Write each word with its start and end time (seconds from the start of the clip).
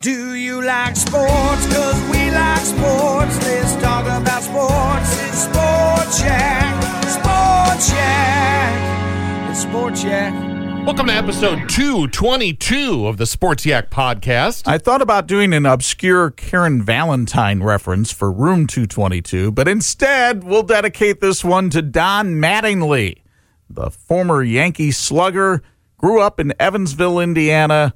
Do 0.00 0.34
you 0.34 0.62
like 0.62 0.96
sports? 0.96 1.66
Cause 1.74 2.02
we 2.10 2.30
like 2.30 2.58
sports. 2.60 3.46
Let's 3.46 3.74
talk 3.76 4.04
about 4.04 4.42
sports. 4.42 5.22
It's 5.22 5.38
Sports 5.44 6.20
Yak. 6.20 6.82
Sports 7.08 7.90
Yak. 7.92 9.50
It's 9.50 9.62
Sports 9.62 10.04
Yak. 10.04 10.84
Welcome 10.84 11.06
to 11.06 11.14
episode 11.14 11.68
222 11.70 13.06
of 13.06 13.16
the 13.16 13.24
Sports 13.24 13.64
Yak 13.64 13.88
podcast. 13.90 14.68
I 14.68 14.76
thought 14.76 15.00
about 15.00 15.26
doing 15.26 15.54
an 15.54 15.64
obscure 15.64 16.30
Karen 16.32 16.82
Valentine 16.82 17.62
reference 17.62 18.12
for 18.12 18.30
Room 18.30 18.66
222, 18.66 19.52
but 19.52 19.66
instead 19.68 20.44
we'll 20.44 20.64
dedicate 20.64 21.22
this 21.22 21.42
one 21.42 21.70
to 21.70 21.80
Don 21.80 22.34
Mattingly, 22.34 23.22
the 23.70 23.90
former 23.90 24.42
Yankee 24.42 24.90
slugger, 24.90 25.62
grew 25.96 26.20
up 26.20 26.38
in 26.38 26.52
Evansville, 26.60 27.18
Indiana, 27.20 27.94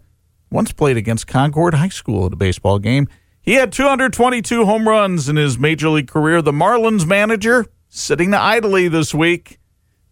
once 0.51 0.73
played 0.73 0.97
against 0.97 1.27
Concord 1.27 1.75
High 1.75 1.89
School 1.89 2.27
at 2.27 2.33
a 2.33 2.37
baseball 2.37 2.79
game. 2.79 3.09
He 3.41 3.55
had 3.55 3.73
222 3.73 4.65
home 4.65 4.89
runs 4.89 5.29
in 5.29 5.37
his 5.37 5.59
major 5.59 5.89
league 5.89 6.09
career. 6.09 6.43
The 6.43 6.53
Marlins 6.53 7.07
manager 7.07 7.67
sitting 7.89 8.35
idly 8.35 8.89
this 8.89 9.15
week, 9.15 9.59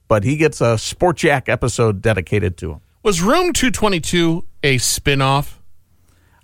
but 0.09 0.25
he 0.25 0.37
gets 0.37 0.61
a 0.61 0.79
Sports 0.79 1.23
Yak 1.23 1.48
episode 1.48 2.01
dedicated 2.01 2.57
to 2.59 2.73
him. 2.73 2.81
Was 3.03 3.20
Room 3.20 3.52
222 3.52 4.45
a 4.63 4.79
spin-off? 4.79 5.61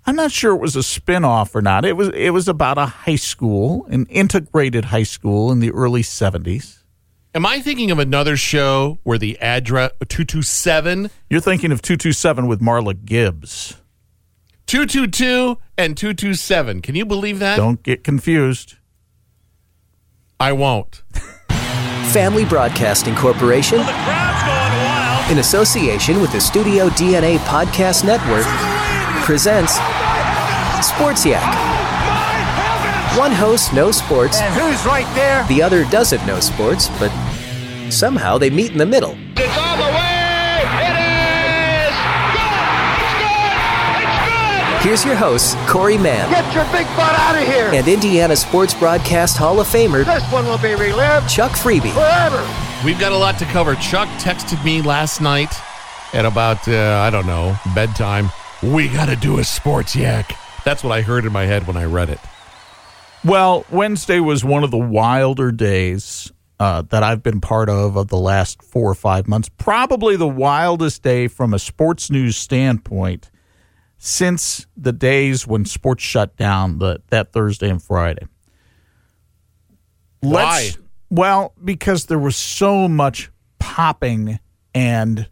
I'm 0.05 0.15
not 0.15 0.31
sure 0.31 0.53
it 0.53 0.59
was 0.61 0.75
a 0.75 0.83
spin-off 0.83 1.55
or 1.55 1.61
not. 1.61 1.85
It 1.85 1.97
was 1.97 2.09
it 2.09 2.31
was 2.31 2.47
about 2.47 2.77
a 2.77 2.85
high 2.85 3.15
school, 3.15 3.85
an 3.87 4.05
integrated 4.07 4.85
high 4.85 5.03
school 5.03 5.51
in 5.51 5.59
the 5.61 5.71
early 5.71 6.01
70s. 6.03 6.83
Am 7.35 7.45
I 7.45 7.61
thinking 7.61 7.89
of 7.89 7.99
another 7.99 8.37
show 8.37 8.99
where 9.03 9.17
the 9.17 9.39
address 9.39 9.91
227, 10.07 11.09
You're 11.29 11.41
thinking 11.41 11.71
of 11.71 11.81
227 11.81 12.47
with 12.47 12.61
Marla 12.61 12.93
Gibbs. 13.03 13.77
222 14.77 15.59
and 15.77 15.95
227? 15.95 16.81
Can 16.81 16.95
you 16.95 17.05
believe 17.05 17.37
that? 17.37 17.57
Don't 17.57 17.83
get 17.83 18.03
confused. 18.03 18.77
I 20.39 20.51
won't. 20.51 21.03
Family 22.11 22.43
Broadcasting 22.43 23.13
Corporation, 23.13 23.77
in 25.31 25.37
association 25.37 26.19
with 26.19 26.31
the 26.31 26.41
Studio 26.41 26.89
DNA 26.89 27.37
Podcast 27.45 28.03
Network, 28.03 28.45
presents 29.23 29.73
Sports 30.83 31.23
Yak. 31.23 31.45
One 33.15 33.31
host 33.31 33.73
knows 33.73 33.97
sports, 33.97 34.41
And 34.41 34.51
who's 34.55 34.83
right 34.87 35.05
there? 35.13 35.45
the 35.49 35.61
other 35.61 35.85
doesn't 35.91 36.25
know 36.25 36.39
sports, 36.39 36.87
but 36.97 37.11
somehow 37.91 38.39
they 38.39 38.49
meet 38.49 38.71
in 38.71 38.79
the 38.79 38.87
middle. 38.87 39.15
It's 39.37 39.55
on 39.55 39.77
Here's 44.83 45.05
your 45.05 45.15
hosts, 45.15 45.55
Corey 45.69 45.97
Mann 45.97 46.29
Get 46.29 46.53
your 46.53 46.65
big 46.65 46.85
butt 46.97 47.17
out 47.17 47.41
of 47.41 47.47
here. 47.47 47.69
and 47.73 47.87
Indiana 47.87 48.35
Sports 48.35 48.73
Broadcast 48.73 49.37
Hall 49.37 49.61
of 49.61 49.67
Famer 49.67 50.03
This 50.05 50.29
one 50.29 50.45
will 50.45 50.57
be 50.57 50.75
relived 50.75 51.29
Chuck 51.29 51.53
Freeby. 51.53 51.93
forever. 51.93 52.45
We've 52.85 52.99
got 52.99 53.13
a 53.13 53.17
lot 53.17 53.39
to 53.39 53.45
cover. 53.45 53.75
Chuck 53.75 54.09
texted 54.19 54.61
me 54.65 54.81
last 54.81 55.21
night 55.21 55.53
at 56.13 56.25
about, 56.25 56.67
uh, 56.67 56.99
I 57.01 57.09
don't 57.11 57.25
know, 57.25 57.55
bedtime. 57.73 58.29
We 58.61 58.89
got 58.89 59.05
to 59.05 59.15
do 59.15 59.39
a 59.39 59.45
sports 59.45 59.95
yak. 59.95 60.37
That's 60.65 60.83
what 60.83 60.91
I 60.91 61.01
heard 61.01 61.23
in 61.23 61.31
my 61.31 61.45
head 61.45 61.65
when 61.65 61.77
I 61.77 61.85
read 61.85 62.09
it. 62.09 62.19
Well, 63.23 63.65
Wednesday 63.71 64.19
was 64.19 64.43
one 64.43 64.65
of 64.65 64.71
the 64.71 64.77
wilder 64.77 65.53
days 65.53 66.29
uh, 66.59 66.81
that 66.89 67.03
I've 67.03 67.23
been 67.23 67.39
part 67.39 67.69
of 67.69 67.95
of 67.95 68.09
the 68.09 68.17
last 68.17 68.61
four 68.61 68.91
or 68.91 68.95
five 68.95 69.29
months. 69.29 69.47
Probably 69.57 70.17
the 70.17 70.27
wildest 70.27 71.03
day 71.03 71.29
from 71.29 71.53
a 71.53 71.59
sports 71.59 72.11
news 72.11 72.35
standpoint 72.35 73.29
since 74.05 74.67
the 74.75 74.91
days 74.91 75.47
when 75.47 75.63
sports 75.63 76.03
shut 76.03 76.35
down 76.35 76.77
the, 76.79 77.01
that 77.07 77.31
Thursday 77.31 77.69
and 77.69 77.81
Friday. 77.81 78.27
Why? 80.19 80.71
well, 81.09 81.53
because 81.63 82.07
there 82.07 82.19
was 82.19 82.35
so 82.35 82.89
much 82.89 83.31
popping, 83.59 84.39
and 84.75 85.29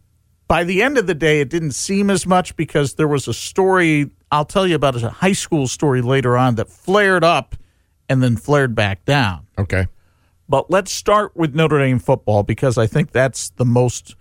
by 0.48 0.64
the 0.64 0.84
end 0.84 0.98
of 0.98 1.06
the 1.06 1.14
day, 1.14 1.42
it 1.42 1.50
didn't 1.50 1.72
seem 1.72 2.10
as 2.10 2.26
much 2.26 2.56
because 2.56 2.94
there 2.94 3.10
was 3.10 3.28
a 3.28 3.34
story. 3.34 4.10
I'll 4.32 4.46
tell 4.46 4.66
you 4.66 4.76
about 4.76 4.96
a 5.04 5.10
high 5.10 5.34
school 5.34 5.68
story 5.68 6.02
later 6.02 6.38
on 6.38 6.56
that 6.56 6.70
flared 6.70 7.26
up 7.26 7.58
and 8.08 8.24
then 8.24 8.38
flared 8.38 8.74
back 8.74 9.04
down. 9.04 9.48
Okay. 9.58 9.88
But 10.48 10.72
let's 10.72 10.94
start 10.94 11.36
with 11.36 11.54
Notre 11.54 11.80
Dame 11.80 12.00
football 12.00 12.44
because 12.44 12.78
I 12.78 12.88
think 12.88 13.12
that's 13.12 13.50
the 13.50 13.66
most 13.66 14.16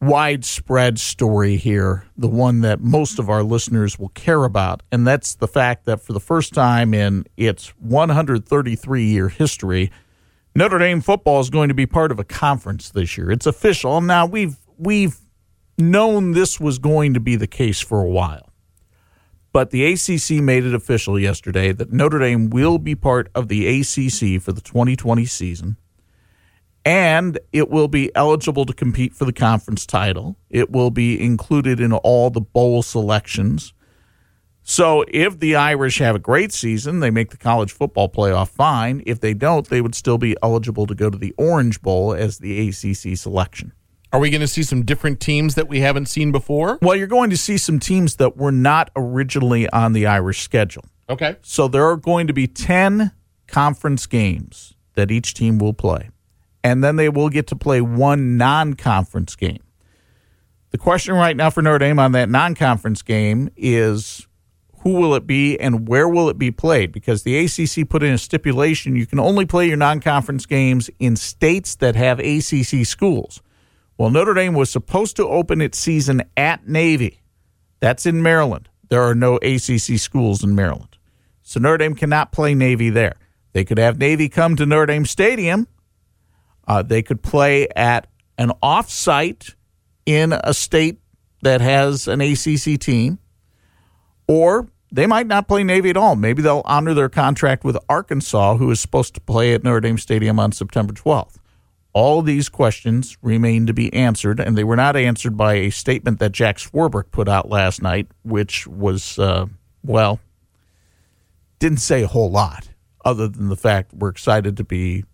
widespread 0.00 0.98
story 0.98 1.56
here, 1.56 2.04
the 2.16 2.28
one 2.28 2.60
that 2.60 2.80
most 2.80 3.18
of 3.18 3.30
our 3.30 3.42
listeners 3.42 3.98
will 3.98 4.10
care 4.10 4.44
about. 4.44 4.82
And 4.92 5.06
that's 5.06 5.34
the 5.34 5.48
fact 5.48 5.84
that 5.86 6.00
for 6.00 6.12
the 6.12 6.20
first 6.20 6.52
time 6.52 6.92
in 6.92 7.24
its 7.36 7.68
133 7.80 9.04
year 9.04 9.28
history, 9.28 9.90
Notre 10.54 10.78
Dame 10.78 11.00
football 11.00 11.40
is 11.40 11.50
going 11.50 11.68
to 11.68 11.74
be 11.74 11.86
part 11.86 12.10
of 12.10 12.18
a 12.18 12.24
conference 12.24 12.90
this 12.90 13.16
year. 13.18 13.30
It's 13.30 13.46
official. 13.46 14.00
Now 14.00 14.26
we've 14.26 14.56
we've 14.78 15.18
known 15.78 16.32
this 16.32 16.58
was 16.60 16.78
going 16.78 17.14
to 17.14 17.20
be 17.20 17.36
the 17.36 17.46
case 17.46 17.80
for 17.80 18.00
a 18.00 18.08
while. 18.08 18.52
But 19.52 19.70
the 19.70 19.86
ACC 19.86 20.42
made 20.42 20.64
it 20.64 20.74
official 20.74 21.18
yesterday 21.18 21.72
that 21.72 21.92
Notre 21.92 22.18
Dame 22.18 22.50
will 22.50 22.78
be 22.78 22.94
part 22.94 23.30
of 23.34 23.48
the 23.48 23.66
ACC 23.66 24.40
for 24.42 24.52
the 24.52 24.60
2020 24.60 25.24
season. 25.24 25.76
And 26.86 27.40
it 27.52 27.68
will 27.68 27.88
be 27.88 28.14
eligible 28.14 28.64
to 28.64 28.72
compete 28.72 29.12
for 29.12 29.24
the 29.24 29.32
conference 29.32 29.84
title. 29.84 30.36
It 30.48 30.70
will 30.70 30.92
be 30.92 31.20
included 31.20 31.80
in 31.80 31.92
all 31.92 32.30
the 32.30 32.40
bowl 32.40 32.84
selections. 32.84 33.74
So 34.62 35.04
if 35.08 35.40
the 35.40 35.56
Irish 35.56 35.98
have 35.98 36.14
a 36.14 36.20
great 36.20 36.52
season, 36.52 37.00
they 37.00 37.10
make 37.10 37.30
the 37.30 37.36
college 37.36 37.72
football 37.72 38.08
playoff 38.08 38.50
fine. 38.50 39.02
If 39.04 39.20
they 39.20 39.34
don't, 39.34 39.68
they 39.68 39.80
would 39.80 39.96
still 39.96 40.16
be 40.16 40.36
eligible 40.44 40.86
to 40.86 40.94
go 40.94 41.10
to 41.10 41.18
the 41.18 41.34
Orange 41.36 41.82
Bowl 41.82 42.14
as 42.14 42.38
the 42.38 42.68
ACC 42.68 43.18
selection. 43.18 43.72
Are 44.12 44.20
we 44.20 44.30
going 44.30 44.40
to 44.40 44.48
see 44.48 44.62
some 44.62 44.84
different 44.84 45.18
teams 45.18 45.56
that 45.56 45.68
we 45.68 45.80
haven't 45.80 46.06
seen 46.06 46.30
before? 46.30 46.78
Well, 46.80 46.94
you're 46.94 47.08
going 47.08 47.30
to 47.30 47.36
see 47.36 47.58
some 47.58 47.80
teams 47.80 48.16
that 48.16 48.36
were 48.36 48.52
not 48.52 48.92
originally 48.94 49.68
on 49.70 49.92
the 49.92 50.06
Irish 50.06 50.42
schedule. 50.42 50.84
Okay. 51.08 51.36
So 51.42 51.66
there 51.66 51.84
are 51.84 51.96
going 51.96 52.28
to 52.28 52.32
be 52.32 52.46
10 52.46 53.10
conference 53.48 54.06
games 54.06 54.74
that 54.94 55.10
each 55.10 55.34
team 55.34 55.58
will 55.58 55.74
play. 55.74 56.10
And 56.64 56.82
then 56.82 56.96
they 56.96 57.08
will 57.08 57.28
get 57.28 57.46
to 57.48 57.56
play 57.56 57.80
one 57.80 58.36
non 58.36 58.74
conference 58.74 59.36
game. 59.36 59.62
The 60.70 60.78
question 60.78 61.14
right 61.14 61.36
now 61.36 61.50
for 61.50 61.62
Notre 61.62 61.78
Dame 61.78 61.98
on 61.98 62.12
that 62.12 62.28
non 62.28 62.54
conference 62.54 63.02
game 63.02 63.50
is 63.56 64.26
who 64.80 64.92
will 64.92 65.14
it 65.14 65.26
be 65.26 65.58
and 65.58 65.88
where 65.88 66.08
will 66.08 66.28
it 66.28 66.38
be 66.38 66.50
played? 66.50 66.92
Because 66.92 67.22
the 67.22 67.38
ACC 67.38 67.88
put 67.88 68.02
in 68.02 68.12
a 68.12 68.18
stipulation 68.18 68.94
you 68.94 69.06
can 69.06 69.18
only 69.18 69.46
play 69.46 69.66
your 69.66 69.76
non 69.76 70.00
conference 70.00 70.46
games 70.46 70.90
in 70.98 71.16
states 71.16 71.76
that 71.76 71.96
have 71.96 72.18
ACC 72.20 72.86
schools. 72.86 73.42
Well, 73.98 74.10
Notre 74.10 74.34
Dame 74.34 74.54
was 74.54 74.70
supposed 74.70 75.16
to 75.16 75.26
open 75.26 75.60
its 75.60 75.78
season 75.78 76.22
at 76.36 76.68
Navy. 76.68 77.22
That's 77.80 78.06
in 78.06 78.22
Maryland. 78.22 78.68
There 78.88 79.02
are 79.02 79.14
no 79.14 79.36
ACC 79.36 79.98
schools 79.98 80.44
in 80.44 80.54
Maryland. 80.54 80.98
So 81.42 81.60
Notre 81.60 81.78
Dame 81.78 81.94
cannot 81.94 82.32
play 82.32 82.54
Navy 82.54 82.90
there. 82.90 83.16
They 83.52 83.64
could 83.64 83.78
have 83.78 83.98
Navy 83.98 84.28
come 84.28 84.56
to 84.56 84.66
Notre 84.66 84.86
Dame 84.86 85.06
Stadium. 85.06 85.66
Uh, 86.66 86.82
they 86.82 87.02
could 87.02 87.22
play 87.22 87.68
at 87.76 88.06
an 88.38 88.52
off-site 88.62 89.54
in 90.04 90.32
a 90.32 90.52
state 90.52 91.00
that 91.42 91.60
has 91.60 92.08
an 92.08 92.20
ACC 92.20 92.78
team, 92.78 93.18
or 94.26 94.68
they 94.90 95.06
might 95.06 95.26
not 95.26 95.48
play 95.48 95.64
Navy 95.64 95.90
at 95.90 95.96
all. 95.96 96.16
Maybe 96.16 96.42
they'll 96.42 96.62
honor 96.64 96.94
their 96.94 97.08
contract 97.08 97.64
with 97.64 97.76
Arkansas, 97.88 98.56
who 98.56 98.70
is 98.70 98.80
supposed 98.80 99.14
to 99.14 99.20
play 99.20 99.54
at 99.54 99.64
Notre 99.64 99.80
Dame 99.80 99.98
Stadium 99.98 100.38
on 100.38 100.52
September 100.52 100.92
12th. 100.92 101.36
All 101.92 102.20
these 102.20 102.48
questions 102.48 103.16
remain 103.22 103.66
to 103.66 103.72
be 103.72 103.92
answered, 103.94 104.38
and 104.38 104.56
they 104.56 104.64
were 104.64 104.76
not 104.76 104.96
answered 104.96 105.36
by 105.36 105.54
a 105.54 105.70
statement 105.70 106.18
that 106.18 106.32
Jack 106.32 106.58
Swarbrick 106.58 107.10
put 107.10 107.28
out 107.28 107.48
last 107.48 107.80
night, 107.80 108.08
which 108.22 108.66
was, 108.66 109.18
uh, 109.18 109.46
well, 109.82 110.20
didn't 111.58 111.78
say 111.78 112.02
a 112.02 112.06
whole 112.06 112.30
lot 112.30 112.68
other 113.04 113.28
than 113.28 113.48
the 113.48 113.56
fact 113.56 113.94
we're 113.94 114.08
excited 114.08 114.56
to 114.58 114.64
be 114.64 115.04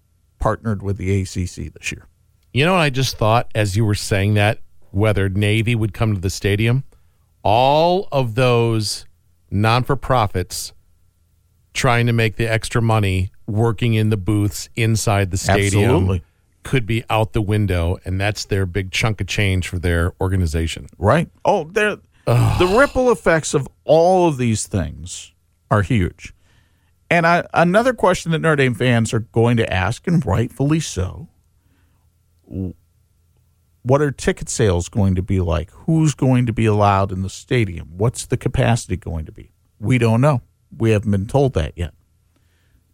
partnered 0.43 0.83
with 0.83 0.97
the 0.97 1.23
ACC 1.23 1.73
this 1.73 1.93
year. 1.93 2.05
You 2.53 2.65
know 2.65 2.73
what 2.73 2.81
I 2.81 2.91
just 2.91 3.17
thought 3.17 3.49
as 3.55 3.77
you 3.77 3.85
were 3.85 3.95
saying 3.95 4.35
that, 4.35 4.59
whether 4.91 5.29
Navy 5.29 5.77
would 5.77 5.95
come 5.95 6.15
to 6.15 6.21
the 6.21 6.31
stadium? 6.31 6.83
All 7.45 8.09
of 8.11 8.35
those 8.35 9.07
non 9.53 9.85
for 9.85 9.95
profits 9.95 10.73
trying 11.75 12.07
to 12.09 12.13
make 12.13 12.37
the 12.37 12.51
extra 12.51 12.83
money 12.83 13.31
working 13.47 13.95
in 13.95 14.11
the 14.11 14.17
booths 14.17 14.69
inside 14.75 15.31
the 15.31 15.39
stadium 15.39 15.85
Absolutely. 15.85 16.23
could 16.65 16.87
be 16.87 17.05
out 17.09 17.35
the 17.35 17.41
window, 17.41 17.99
and 18.05 18.21
that's 18.21 18.45
their 18.47 18.67
big 18.67 18.91
chunk 18.91 19.21
of 19.21 19.29
change 19.29 19.69
for 19.69 19.79
their 19.79 20.13
organization. 20.21 20.89
Right. 20.99 21.31
Oh. 21.45 21.65
The 21.65 22.77
ripple 22.77 23.13
effects 23.13 23.55
of 23.55 23.69
all 23.85 24.27
of 24.29 24.39
these 24.39 24.67
things 24.67 25.33
are 25.71 25.83
huge. 25.83 26.35
And 27.13 27.27
I, 27.27 27.47
another 27.53 27.93
question 27.93 28.33
that 28.33 28.39
Notre 28.39 28.57
Dame 28.57 28.73
fans 28.73 29.13
are 29.13 29.19
going 29.19 29.59
to 29.59 29.71
ask, 29.71 30.07
and 30.07 30.25
rightfully 30.25 30.81
so, 30.81 31.29
what 33.83 34.01
are 34.01 34.11
ticket 34.11 34.49
sales 34.49 34.89
going 34.89 35.15
to 35.17 35.21
be 35.21 35.39
like? 35.39 35.71
Who's 35.85 36.15
going 36.15 36.47
to 36.47 36.55
be 36.55 36.65
allowed 36.65 37.13
in 37.13 37.21
the 37.21 37.29
stadium? 37.29 37.99
What's 37.99 38.25
the 38.25 38.39
capacity 38.39 38.97
going 38.97 39.27
to 39.27 39.33
be? 39.33 39.53
We 39.79 39.99
don't 39.99 40.23
know. 40.23 40.41
We 40.75 40.93
haven't 40.93 41.11
been 41.11 41.27
told 41.27 41.53
that 41.53 41.75
yet. 41.77 41.93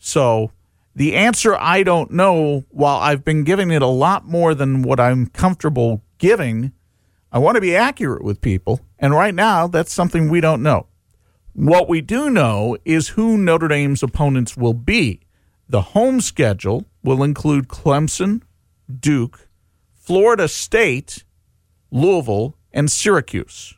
So 0.01 0.51
the 0.97 1.15
answer 1.15 1.55
I 1.55 1.85
don't 1.85 2.11
know, 2.11 2.65
while 2.71 2.99
I've 2.99 3.25
been 3.25 3.45
giving 3.45 3.71
it 3.71 3.83
a 3.83 3.87
lot 3.87 4.27
more 4.27 4.53
than 4.53 4.83
what 4.83 4.99
I'm 4.99 5.29
comfortable 5.29 6.03
giving, 6.19 6.73
I 7.31 7.39
want 7.39 7.55
to 7.55 7.61
be 7.61 7.77
accurate 7.77 8.25
with 8.25 8.41
people. 8.41 8.81
And 8.99 9.15
right 9.15 9.33
now, 9.33 9.69
that's 9.69 9.93
something 9.93 10.29
we 10.29 10.41
don't 10.41 10.65
know. 10.65 10.89
What 11.59 11.89
we 11.89 12.01
do 12.01 12.31
know 12.31 12.77
is 12.85 13.09
who 13.09 13.37
Notre 13.37 13.67
Dame's 13.67 14.05
opponents 14.05 14.57
will 14.57 14.75
be. 14.75 15.23
The 15.69 15.81
home 15.81 16.21
schedule 16.21 16.85
will 17.03 17.25
include 17.25 17.67
Clemson, 17.67 18.43
Duke, 19.01 19.49
Florida 19.93 20.47
State, 20.47 21.25
Louisville, 21.91 22.57
and 22.73 22.89
Syracuse. 22.89 23.75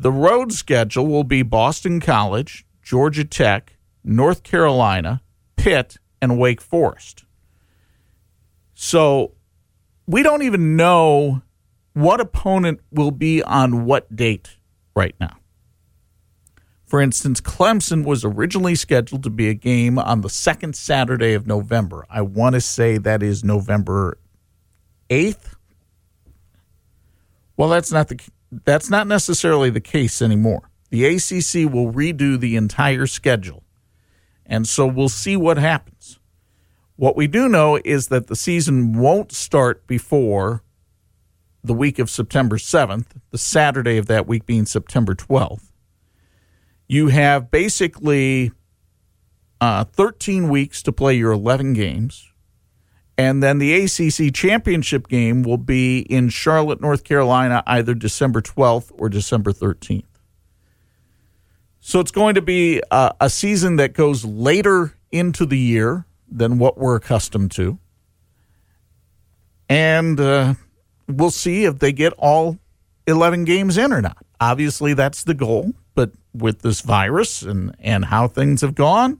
The 0.00 0.10
road 0.10 0.52
schedule 0.52 1.06
will 1.06 1.22
be 1.22 1.42
Boston 1.42 2.00
College, 2.00 2.66
Georgia 2.82 3.24
Tech, 3.24 3.76
North 4.02 4.42
Carolina, 4.42 5.22
Pitt, 5.54 5.98
and 6.20 6.40
Wake 6.40 6.60
Forest. 6.60 7.24
So 8.74 9.34
we 10.08 10.24
don't 10.24 10.42
even 10.42 10.74
know 10.74 11.40
what 11.92 12.20
opponent 12.20 12.80
will 12.90 13.12
be 13.12 13.44
on 13.44 13.84
what 13.84 14.16
date 14.16 14.56
right 14.96 15.14
now. 15.20 15.36
For 16.88 17.02
instance, 17.02 17.42
Clemson 17.42 18.02
was 18.02 18.24
originally 18.24 18.74
scheduled 18.74 19.22
to 19.24 19.30
be 19.30 19.50
a 19.50 19.54
game 19.54 19.98
on 19.98 20.22
the 20.22 20.30
second 20.30 20.74
Saturday 20.74 21.34
of 21.34 21.46
November. 21.46 22.06
I 22.08 22.22
want 22.22 22.54
to 22.54 22.62
say 22.62 22.96
that 22.96 23.22
is 23.22 23.44
November 23.44 24.16
8th. 25.10 25.54
Well, 27.58 27.68
that's 27.68 27.92
not 27.92 28.08
the 28.08 28.18
that's 28.50 28.88
not 28.88 29.06
necessarily 29.06 29.68
the 29.68 29.82
case 29.82 30.22
anymore. 30.22 30.70
The 30.88 31.04
ACC 31.04 31.70
will 31.70 31.92
redo 31.92 32.40
the 32.40 32.56
entire 32.56 33.06
schedule. 33.06 33.64
And 34.46 34.66
so 34.66 34.86
we'll 34.86 35.10
see 35.10 35.36
what 35.36 35.58
happens. 35.58 36.18
What 36.96 37.16
we 37.16 37.26
do 37.26 37.50
know 37.50 37.78
is 37.84 38.08
that 38.08 38.28
the 38.28 38.36
season 38.36 38.98
won't 38.98 39.30
start 39.30 39.86
before 39.86 40.62
the 41.62 41.74
week 41.74 41.98
of 41.98 42.08
September 42.08 42.56
7th, 42.56 43.08
the 43.30 43.36
Saturday 43.36 43.98
of 43.98 44.06
that 44.06 44.26
week 44.26 44.46
being 44.46 44.64
September 44.64 45.14
12th. 45.14 45.67
You 46.88 47.08
have 47.08 47.50
basically 47.50 48.50
uh, 49.60 49.84
13 49.84 50.48
weeks 50.48 50.82
to 50.82 50.92
play 50.92 51.14
your 51.14 51.32
11 51.32 51.74
games. 51.74 52.32
And 53.16 53.42
then 53.42 53.58
the 53.58 53.74
ACC 53.74 54.32
championship 54.32 55.08
game 55.08 55.42
will 55.42 55.58
be 55.58 56.00
in 56.00 56.28
Charlotte, 56.28 56.80
North 56.80 57.02
Carolina, 57.02 57.64
either 57.66 57.92
December 57.92 58.40
12th 58.40 58.92
or 58.94 59.08
December 59.08 59.52
13th. 59.52 60.04
So 61.80 62.00
it's 62.00 62.12
going 62.12 62.36
to 62.36 62.42
be 62.42 62.80
a, 62.90 63.14
a 63.20 63.30
season 63.30 63.76
that 63.76 63.92
goes 63.92 64.24
later 64.24 64.94
into 65.10 65.46
the 65.46 65.58
year 65.58 66.06
than 66.30 66.58
what 66.58 66.78
we're 66.78 66.96
accustomed 66.96 67.50
to. 67.52 67.78
And 69.68 70.20
uh, 70.20 70.54
we'll 71.08 71.30
see 71.30 71.64
if 71.64 71.80
they 71.80 71.92
get 71.92 72.12
all 72.18 72.58
11 73.06 73.44
games 73.44 73.76
in 73.76 73.92
or 73.92 74.00
not. 74.00 74.24
Obviously, 74.40 74.94
that's 74.94 75.24
the 75.24 75.34
goal. 75.34 75.72
But 75.94 76.12
with 76.32 76.62
this 76.62 76.80
virus 76.80 77.42
and, 77.42 77.74
and 77.80 78.06
how 78.06 78.28
things 78.28 78.60
have 78.60 78.74
gone, 78.74 79.18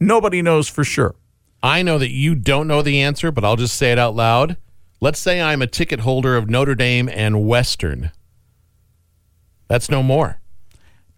nobody 0.00 0.42
knows 0.42 0.68
for 0.68 0.84
sure. 0.84 1.14
I 1.62 1.82
know 1.82 1.98
that 1.98 2.10
you 2.10 2.34
don't 2.34 2.66
know 2.66 2.82
the 2.82 3.00
answer, 3.00 3.30
but 3.30 3.44
I'll 3.44 3.56
just 3.56 3.76
say 3.76 3.92
it 3.92 3.98
out 3.98 4.16
loud. 4.16 4.56
Let's 5.00 5.20
say 5.20 5.40
I'm 5.40 5.62
a 5.62 5.66
ticket 5.66 6.00
holder 6.00 6.36
of 6.36 6.50
Notre 6.50 6.74
Dame 6.74 7.08
and 7.08 7.46
Western. 7.46 8.10
That's 9.68 9.88
no 9.88 10.02
more. 10.02 10.40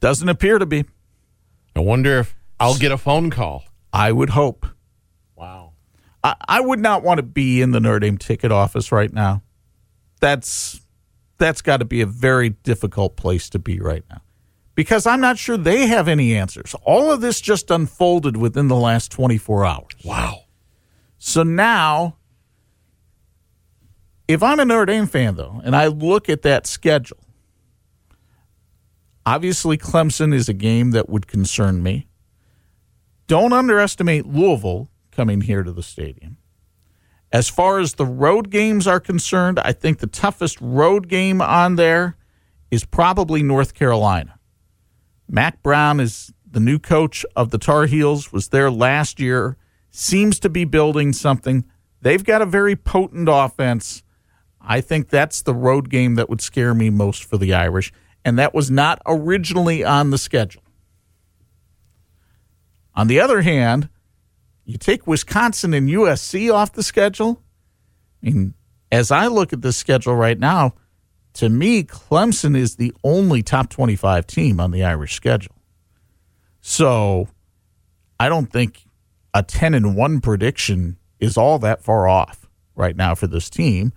Doesn't 0.00 0.28
appear 0.28 0.58
to 0.58 0.66
be. 0.66 0.84
I 1.74 1.80
wonder 1.80 2.18
if 2.20 2.34
I'll 2.60 2.76
get 2.76 2.92
a 2.92 2.98
phone 2.98 3.30
call. 3.30 3.64
I 3.92 4.12
would 4.12 4.30
hope. 4.30 4.66
Wow. 5.34 5.72
I, 6.22 6.34
I 6.46 6.60
would 6.60 6.78
not 6.78 7.02
want 7.02 7.18
to 7.18 7.22
be 7.22 7.62
in 7.62 7.70
the 7.70 7.80
Notre 7.80 8.00
Dame 8.00 8.18
ticket 8.18 8.52
office 8.52 8.92
right 8.92 9.12
now. 9.12 9.42
That's 10.20 10.80
that's 11.38 11.62
got 11.62 11.78
to 11.78 11.84
be 11.84 12.00
a 12.00 12.06
very 12.06 12.50
difficult 12.50 13.16
place 13.16 13.48
to 13.50 13.58
be 13.58 13.80
right 13.80 14.04
now. 14.10 14.20
Because 14.74 15.06
I'm 15.06 15.20
not 15.20 15.38
sure 15.38 15.56
they 15.56 15.86
have 15.86 16.08
any 16.08 16.34
answers. 16.34 16.74
All 16.82 17.12
of 17.12 17.20
this 17.20 17.40
just 17.40 17.70
unfolded 17.70 18.36
within 18.36 18.68
the 18.68 18.76
last 18.76 19.12
24 19.12 19.64
hours. 19.64 19.92
Wow. 20.04 20.42
So 21.18 21.42
now, 21.42 22.16
if 24.26 24.42
I'm 24.42 24.58
a 24.58 24.64
Notre 24.64 24.86
Dame 24.86 25.06
fan, 25.06 25.36
though, 25.36 25.60
and 25.64 25.76
I 25.76 25.86
look 25.86 26.28
at 26.28 26.42
that 26.42 26.66
schedule, 26.66 27.18
obviously 29.24 29.78
Clemson 29.78 30.34
is 30.34 30.48
a 30.48 30.54
game 30.54 30.90
that 30.90 31.08
would 31.08 31.26
concern 31.26 31.82
me. 31.82 32.08
Don't 33.26 33.52
underestimate 33.52 34.26
Louisville 34.26 34.88
coming 35.12 35.42
here 35.42 35.62
to 35.62 35.72
the 35.72 35.82
stadium. 35.82 36.36
As 37.34 37.48
far 37.48 37.80
as 37.80 37.94
the 37.94 38.06
road 38.06 38.48
games 38.48 38.86
are 38.86 39.00
concerned, 39.00 39.58
I 39.58 39.72
think 39.72 39.98
the 39.98 40.06
toughest 40.06 40.56
road 40.60 41.08
game 41.08 41.42
on 41.42 41.74
there 41.74 42.16
is 42.70 42.84
probably 42.84 43.42
North 43.42 43.74
Carolina. 43.74 44.38
Mack 45.28 45.60
Brown 45.60 45.98
is 45.98 46.32
the 46.48 46.60
new 46.60 46.78
coach 46.78 47.26
of 47.34 47.50
the 47.50 47.58
Tar 47.58 47.86
Heels, 47.86 48.30
was 48.30 48.50
there 48.50 48.70
last 48.70 49.18
year, 49.18 49.56
seems 49.90 50.38
to 50.38 50.48
be 50.48 50.64
building 50.64 51.12
something. 51.12 51.64
They've 52.00 52.22
got 52.22 52.40
a 52.40 52.46
very 52.46 52.76
potent 52.76 53.28
offense. 53.28 54.04
I 54.60 54.80
think 54.80 55.08
that's 55.08 55.42
the 55.42 55.54
road 55.54 55.90
game 55.90 56.14
that 56.14 56.30
would 56.30 56.40
scare 56.40 56.72
me 56.72 56.88
most 56.88 57.24
for 57.24 57.36
the 57.36 57.52
Irish, 57.52 57.92
and 58.24 58.38
that 58.38 58.54
was 58.54 58.70
not 58.70 59.02
originally 59.06 59.82
on 59.82 60.10
the 60.10 60.18
schedule. 60.18 60.62
On 62.94 63.08
the 63.08 63.18
other 63.18 63.42
hand, 63.42 63.88
you 64.64 64.78
take 64.78 65.06
Wisconsin 65.06 65.74
and 65.74 65.88
USC 65.88 66.52
off 66.52 66.72
the 66.72 66.82
schedule. 66.82 67.42
I 68.22 68.30
mean, 68.30 68.54
as 68.90 69.10
I 69.10 69.26
look 69.26 69.52
at 69.52 69.62
this 69.62 69.76
schedule 69.76 70.14
right 70.14 70.38
now, 70.38 70.74
to 71.34 71.48
me, 71.48 71.82
Clemson 71.82 72.56
is 72.56 72.76
the 72.76 72.92
only 73.02 73.42
top 73.42 73.68
25 73.68 74.26
team 74.26 74.60
on 74.60 74.70
the 74.70 74.84
Irish 74.84 75.14
schedule. 75.14 75.56
So 76.60 77.28
I 78.18 78.28
don't 78.28 78.50
think 78.52 78.84
a 79.34 79.42
10 79.42 79.74
and 79.74 79.96
1 79.96 80.20
prediction 80.20 80.96
is 81.18 81.36
all 81.36 81.58
that 81.58 81.82
far 81.82 82.06
off 82.06 82.48
right 82.76 82.96
now 82.96 83.14
for 83.14 83.26
this 83.26 83.50
team. 83.50 83.92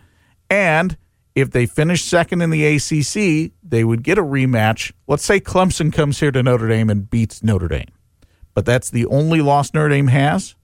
And 0.49 0.97
If 1.37 1.51
they 1.51 1.67
finish 1.67 2.03
second 2.03 2.41
in 2.41 2.49
the 2.49 2.65
ACC, 2.65 3.51
they 3.61 3.83
would 3.83 4.01
get 4.01 4.17
a 4.17 4.23
rematch. 4.23 4.91
Let's 5.05 5.23
say 5.23 5.39
Clemson 5.39 5.93
comes 5.93 6.19
here 6.19 6.31
to 6.31 6.41
Notre 6.41 6.67
Dame 6.67 6.89
and 6.89 7.07
beats 7.07 7.43
Notre 7.43 7.67
Dame, 7.67 7.91
but 8.55 8.65
that's 8.65 8.89
the 8.89 9.05
only 9.05 9.41
loss 9.41 9.71
Notre 9.71 9.89
Dame 9.89 10.07
has. 10.07 10.55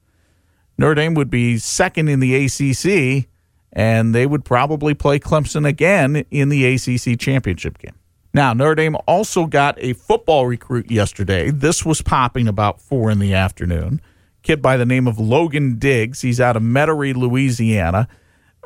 Notre 0.76 0.94
Dame 0.94 1.14
would 1.14 1.30
be 1.30 1.58
second 1.58 2.08
in 2.08 2.20
the 2.20 2.34
ACC, 2.44 3.28
and 3.72 4.14
they 4.14 4.26
would 4.26 4.44
probably 4.44 4.94
play 4.94 5.18
Clemson 5.18 5.66
again 5.66 6.24
in 6.30 6.48
the 6.48 6.64
ACC 6.66 7.18
championship 7.18 7.78
game. 7.78 7.94
Now, 8.32 8.52
Notre 8.52 8.74
Dame 8.74 8.96
also 9.06 9.46
got 9.46 9.76
a 9.78 9.92
football 9.92 10.46
recruit 10.46 10.90
yesterday. 10.90 11.50
This 11.50 11.84
was 11.84 12.02
popping 12.02 12.48
about 12.48 12.80
four 12.80 13.10
in 13.10 13.20
the 13.20 13.32
afternoon. 13.32 14.00
Kid 14.42 14.60
by 14.60 14.76
the 14.76 14.84
name 14.84 15.06
of 15.06 15.20
Logan 15.20 15.78
Diggs. 15.78 16.20
He's 16.20 16.40
out 16.40 16.56
of 16.56 16.62
Metairie, 16.62 17.14
Louisiana. 17.14 18.08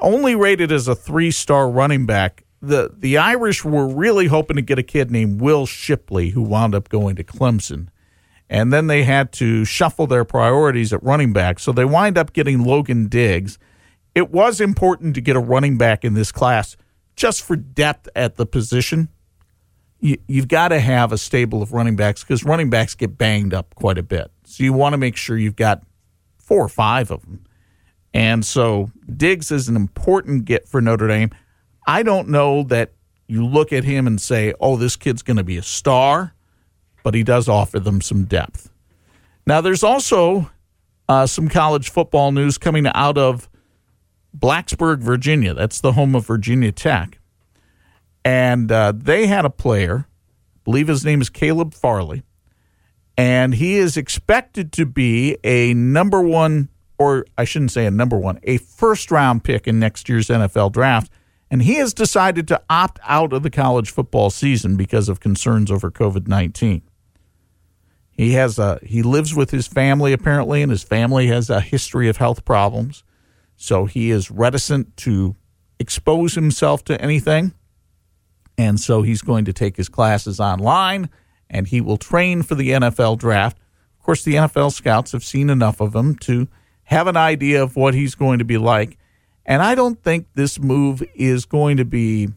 Only 0.00 0.34
rated 0.34 0.72
as 0.72 0.88
a 0.88 0.94
three 0.94 1.30
star 1.30 1.70
running 1.70 2.06
back. 2.06 2.44
The 2.60 2.90
the 2.96 3.18
Irish 3.18 3.64
were 3.64 3.86
really 3.86 4.26
hoping 4.26 4.56
to 4.56 4.62
get 4.62 4.78
a 4.78 4.82
kid 4.82 5.10
named 5.10 5.40
Will 5.40 5.66
Shipley, 5.66 6.30
who 6.30 6.42
wound 6.42 6.74
up 6.74 6.88
going 6.88 7.14
to 7.16 7.24
Clemson. 7.24 7.88
And 8.50 8.72
then 8.72 8.86
they 8.86 9.02
had 9.02 9.32
to 9.34 9.64
shuffle 9.64 10.06
their 10.06 10.24
priorities 10.24 10.92
at 10.92 11.02
running 11.02 11.32
back. 11.32 11.58
So 11.58 11.72
they 11.72 11.84
wind 11.84 12.16
up 12.16 12.32
getting 12.32 12.64
Logan 12.64 13.08
Diggs. 13.08 13.58
It 14.14 14.30
was 14.30 14.60
important 14.60 15.14
to 15.16 15.20
get 15.20 15.36
a 15.36 15.40
running 15.40 15.76
back 15.76 16.04
in 16.04 16.14
this 16.14 16.32
class 16.32 16.76
just 17.14 17.42
for 17.42 17.56
depth 17.56 18.08
at 18.14 18.36
the 18.36 18.46
position 18.46 19.08
you, 20.00 20.18
you've 20.26 20.48
got 20.48 20.68
to 20.68 20.80
have 20.80 21.12
a 21.12 21.18
stable 21.18 21.62
of 21.62 21.72
running 21.72 21.96
backs 21.96 22.22
because 22.22 22.44
running 22.44 22.70
backs 22.70 22.94
get 22.94 23.18
banged 23.18 23.52
up 23.52 23.74
quite 23.74 23.98
a 23.98 24.02
bit. 24.02 24.30
So 24.44 24.64
you 24.64 24.72
want 24.72 24.92
to 24.92 24.98
make 24.98 25.16
sure 25.16 25.36
you've 25.36 25.56
got 25.56 25.82
four 26.38 26.64
or 26.64 26.68
five 26.68 27.10
of 27.10 27.22
them. 27.22 27.44
And 28.14 28.44
so 28.44 28.90
Diggs 29.14 29.50
is 29.50 29.68
an 29.68 29.76
important 29.76 30.44
get 30.44 30.68
for 30.68 30.80
Notre 30.80 31.08
Dame. 31.08 31.30
I 31.86 32.02
don't 32.02 32.28
know 32.28 32.62
that 32.64 32.92
you 33.26 33.44
look 33.44 33.72
at 33.72 33.84
him 33.84 34.06
and 34.06 34.20
say, 34.20 34.54
oh, 34.60 34.76
this 34.76 34.96
kid's 34.96 35.22
going 35.22 35.36
to 35.36 35.44
be 35.44 35.58
a 35.58 35.62
star, 35.62 36.34
but 37.08 37.14
he 37.14 37.22
does 37.22 37.48
offer 37.48 37.80
them 37.80 38.02
some 38.02 38.24
depth. 38.24 38.70
Now, 39.46 39.62
there's 39.62 39.82
also 39.82 40.50
uh, 41.08 41.26
some 41.26 41.48
college 41.48 41.88
football 41.88 42.32
news 42.32 42.58
coming 42.58 42.86
out 42.94 43.16
of 43.16 43.48
Blacksburg, 44.36 44.98
Virginia. 44.98 45.54
That's 45.54 45.80
the 45.80 45.92
home 45.92 46.14
of 46.14 46.26
Virginia 46.26 46.70
Tech 46.70 47.18
and 48.28 48.70
uh, 48.70 48.92
they 48.94 49.26
had 49.26 49.46
a 49.46 49.50
player, 49.50 50.06
I 50.06 50.58
believe 50.64 50.88
his 50.88 51.02
name 51.02 51.22
is 51.22 51.30
Caleb 51.30 51.72
Farley, 51.72 52.22
and 53.16 53.54
he 53.54 53.76
is 53.76 53.96
expected 53.96 54.70
to 54.72 54.84
be 54.84 55.38
a 55.44 55.72
number 55.72 56.20
one, 56.20 56.68
or 56.98 57.24
I 57.38 57.44
shouldn't 57.44 57.70
say 57.70 57.86
a 57.86 57.90
number 57.90 58.18
one, 58.18 58.38
a 58.42 58.58
first 58.58 59.10
round 59.10 59.44
pick 59.44 59.66
in 59.66 59.78
next 59.78 60.10
year's 60.10 60.28
NFL 60.28 60.72
draft. 60.72 61.10
And 61.50 61.62
he 61.62 61.76
has 61.76 61.94
decided 61.94 62.46
to 62.48 62.60
opt 62.68 63.00
out 63.02 63.32
of 63.32 63.42
the 63.42 63.48
college 63.48 63.90
football 63.90 64.28
season 64.28 64.76
because 64.76 65.08
of 65.08 65.20
concerns 65.20 65.70
over 65.70 65.90
COVID 65.90 66.28
19. 66.28 66.82
He 68.18 68.32
has 68.32 68.58
a 68.58 68.80
he 68.82 69.02
lives 69.02 69.32
with 69.32 69.52
his 69.52 69.68
family 69.68 70.12
apparently, 70.12 70.60
and 70.60 70.72
his 70.72 70.82
family 70.82 71.28
has 71.28 71.48
a 71.48 71.60
history 71.60 72.08
of 72.08 72.16
health 72.16 72.44
problems. 72.44 73.04
So 73.56 73.86
he 73.86 74.10
is 74.10 74.28
reticent 74.28 74.96
to 74.98 75.36
expose 75.78 76.34
himself 76.34 76.82
to 76.84 77.00
anything. 77.00 77.54
And 78.58 78.80
so 78.80 79.02
he's 79.02 79.22
going 79.22 79.44
to 79.44 79.52
take 79.52 79.76
his 79.76 79.88
classes 79.88 80.40
online 80.40 81.10
and 81.48 81.68
he 81.68 81.80
will 81.80 81.96
train 81.96 82.42
for 82.42 82.56
the 82.56 82.70
NFL 82.70 83.18
draft. 83.18 83.56
Of 84.00 84.04
course, 84.04 84.24
the 84.24 84.34
NFL 84.34 84.72
scouts 84.72 85.12
have 85.12 85.22
seen 85.22 85.48
enough 85.48 85.80
of 85.80 85.94
him 85.94 86.16
to 86.16 86.48
have 86.84 87.06
an 87.06 87.16
idea 87.16 87.62
of 87.62 87.76
what 87.76 87.94
he's 87.94 88.16
going 88.16 88.40
to 88.40 88.44
be 88.44 88.58
like. 88.58 88.98
And 89.46 89.62
I 89.62 89.76
don't 89.76 90.02
think 90.02 90.26
this 90.34 90.58
move 90.58 91.04
is 91.14 91.44
going 91.44 91.76
to 91.76 91.84
be 91.84 92.30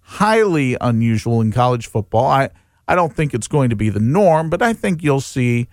highly 0.00 0.76
unusual 0.80 1.40
in 1.40 1.50
college 1.50 1.88
football. 1.88 2.26
I, 2.26 2.50
I 2.88 2.94
don't 2.94 3.12
think 3.12 3.34
it's 3.34 3.48
going 3.48 3.68
to 3.68 3.76
be 3.76 3.90
the 3.90 4.00
norm, 4.00 4.48
but 4.48 4.62
I 4.62 4.72
think 4.72 5.02
you'll 5.02 5.20
see 5.20 5.68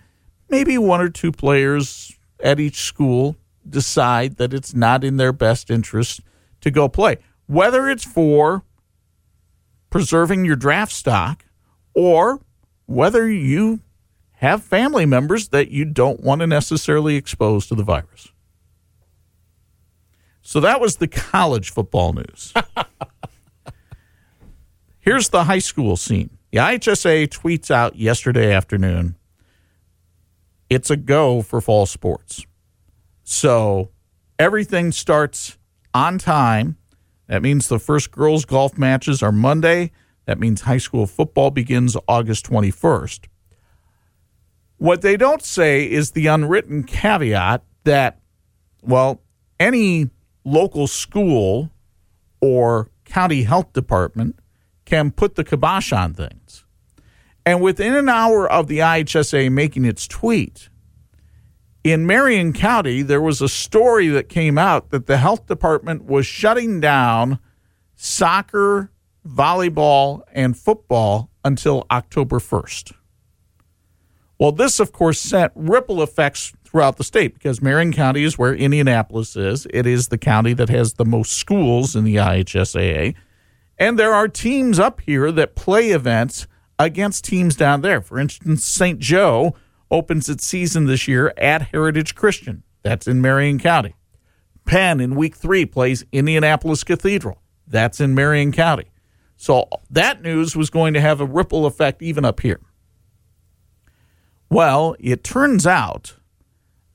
maybe 0.50 0.76
one 0.76 1.00
or 1.00 1.08
two 1.08 1.32
players 1.32 2.14
at 2.40 2.60
each 2.60 2.82
school 2.82 3.36
decide 3.68 4.36
that 4.36 4.52
it's 4.52 4.74
not 4.74 5.02
in 5.02 5.16
their 5.16 5.32
best 5.32 5.70
interest 5.70 6.20
to 6.60 6.70
go 6.70 6.88
play. 6.88 7.16
Whether 7.46 7.88
it's 7.88 8.04
for 8.04 8.64
preserving 9.88 10.44
your 10.44 10.56
draft 10.56 10.92
stock 10.92 11.46
or 11.94 12.40
whether 12.84 13.28
you 13.28 13.80
have 14.34 14.62
family 14.62 15.06
members 15.06 15.48
that 15.48 15.70
you 15.70 15.86
don't 15.86 16.20
want 16.20 16.42
to 16.42 16.46
necessarily 16.46 17.16
expose 17.16 17.66
to 17.68 17.74
the 17.74 17.82
virus. 17.82 18.28
So 20.42 20.60
that 20.60 20.80
was 20.80 20.96
the 20.96 21.08
college 21.08 21.70
football 21.70 22.12
news. 22.12 22.52
Here's 25.00 25.30
the 25.30 25.44
high 25.44 25.60
school 25.60 25.96
scene. 25.96 26.35
The 26.56 26.62
IHSAA 26.62 27.28
tweets 27.28 27.70
out 27.70 27.96
yesterday 27.96 28.50
afternoon 28.50 29.18
it's 30.70 30.88
a 30.90 30.96
go 30.96 31.42
for 31.42 31.60
fall 31.60 31.84
sports. 31.84 32.46
So 33.24 33.90
everything 34.38 34.90
starts 34.90 35.58
on 35.92 36.16
time 36.16 36.78
that 37.26 37.42
means 37.42 37.68
the 37.68 37.78
first 37.78 38.10
girls' 38.10 38.46
golf 38.46 38.78
matches 38.78 39.22
are 39.22 39.32
Monday. 39.32 39.92
That 40.24 40.40
means 40.40 40.62
high 40.62 40.78
school 40.78 41.06
football 41.06 41.50
begins 41.50 41.94
August 42.08 42.46
21st. 42.46 43.26
What 44.78 45.02
they 45.02 45.18
don't 45.18 45.42
say 45.42 45.84
is 45.84 46.12
the 46.12 46.26
unwritten 46.28 46.84
caveat 46.84 47.64
that, 47.84 48.18
well, 48.80 49.20
any 49.60 50.08
local 50.42 50.86
school 50.86 51.70
or 52.40 52.88
county 53.04 53.42
health 53.42 53.74
department 53.74 54.38
can 54.86 55.10
put 55.10 55.34
the 55.34 55.44
kibosh 55.44 55.92
on 55.92 56.14
things. 56.14 56.64
And 57.44 57.60
within 57.60 57.94
an 57.94 58.08
hour 58.08 58.50
of 58.50 58.66
the 58.66 58.78
IHSAA 58.78 59.52
making 59.52 59.84
its 59.84 60.08
tweet, 60.08 60.68
in 61.84 62.06
Marion 62.06 62.52
County, 62.52 63.02
there 63.02 63.20
was 63.20 63.40
a 63.40 63.48
story 63.48 64.08
that 64.08 64.28
came 64.28 64.58
out 64.58 64.90
that 64.90 65.06
the 65.06 65.18
health 65.18 65.46
department 65.46 66.04
was 66.04 66.26
shutting 66.26 66.80
down 66.80 67.38
soccer, 67.94 68.90
volleyball, 69.24 70.22
and 70.32 70.56
football 70.56 71.30
until 71.44 71.86
October 71.90 72.40
1st. 72.40 72.92
Well, 74.38 74.52
this, 74.52 74.80
of 74.80 74.92
course, 74.92 75.20
sent 75.20 75.52
ripple 75.54 76.02
effects 76.02 76.52
throughout 76.64 76.96
the 76.96 77.04
state 77.04 77.34
because 77.34 77.62
Marion 77.62 77.92
County 77.92 78.24
is 78.24 78.36
where 78.36 78.54
Indianapolis 78.54 79.36
is. 79.36 79.66
It 79.70 79.86
is 79.86 80.08
the 80.08 80.18
county 80.18 80.52
that 80.54 80.68
has 80.68 80.94
the 80.94 81.04
most 81.04 81.34
schools 81.34 81.94
in 81.94 82.04
the 82.04 82.16
IHSAA. 82.16 83.14
And 83.78 83.98
there 83.98 84.14
are 84.14 84.28
teams 84.28 84.78
up 84.78 85.00
here 85.02 85.30
that 85.32 85.54
play 85.54 85.90
events 85.90 86.46
against 86.78 87.24
teams 87.24 87.56
down 87.56 87.82
there. 87.82 88.00
For 88.00 88.18
instance, 88.18 88.64
St. 88.64 88.98
Joe 88.98 89.54
opens 89.90 90.28
its 90.28 90.44
season 90.44 90.86
this 90.86 91.06
year 91.06 91.32
at 91.36 91.68
Heritage 91.72 92.14
Christian. 92.14 92.62
That's 92.82 93.06
in 93.06 93.20
Marion 93.20 93.58
County. 93.58 93.94
Penn 94.64 95.00
in 95.00 95.14
week 95.14 95.36
three 95.36 95.64
plays 95.64 96.04
Indianapolis 96.12 96.84
Cathedral. 96.84 97.40
That's 97.66 98.00
in 98.00 98.14
Marion 98.14 98.52
County. 98.52 98.90
So 99.36 99.68
that 99.90 100.22
news 100.22 100.56
was 100.56 100.70
going 100.70 100.94
to 100.94 101.00
have 101.00 101.20
a 101.20 101.26
ripple 101.26 101.66
effect 101.66 102.02
even 102.02 102.24
up 102.24 102.40
here. 102.40 102.60
Well, 104.48 104.96
it 104.98 105.22
turns 105.22 105.66
out 105.66 106.16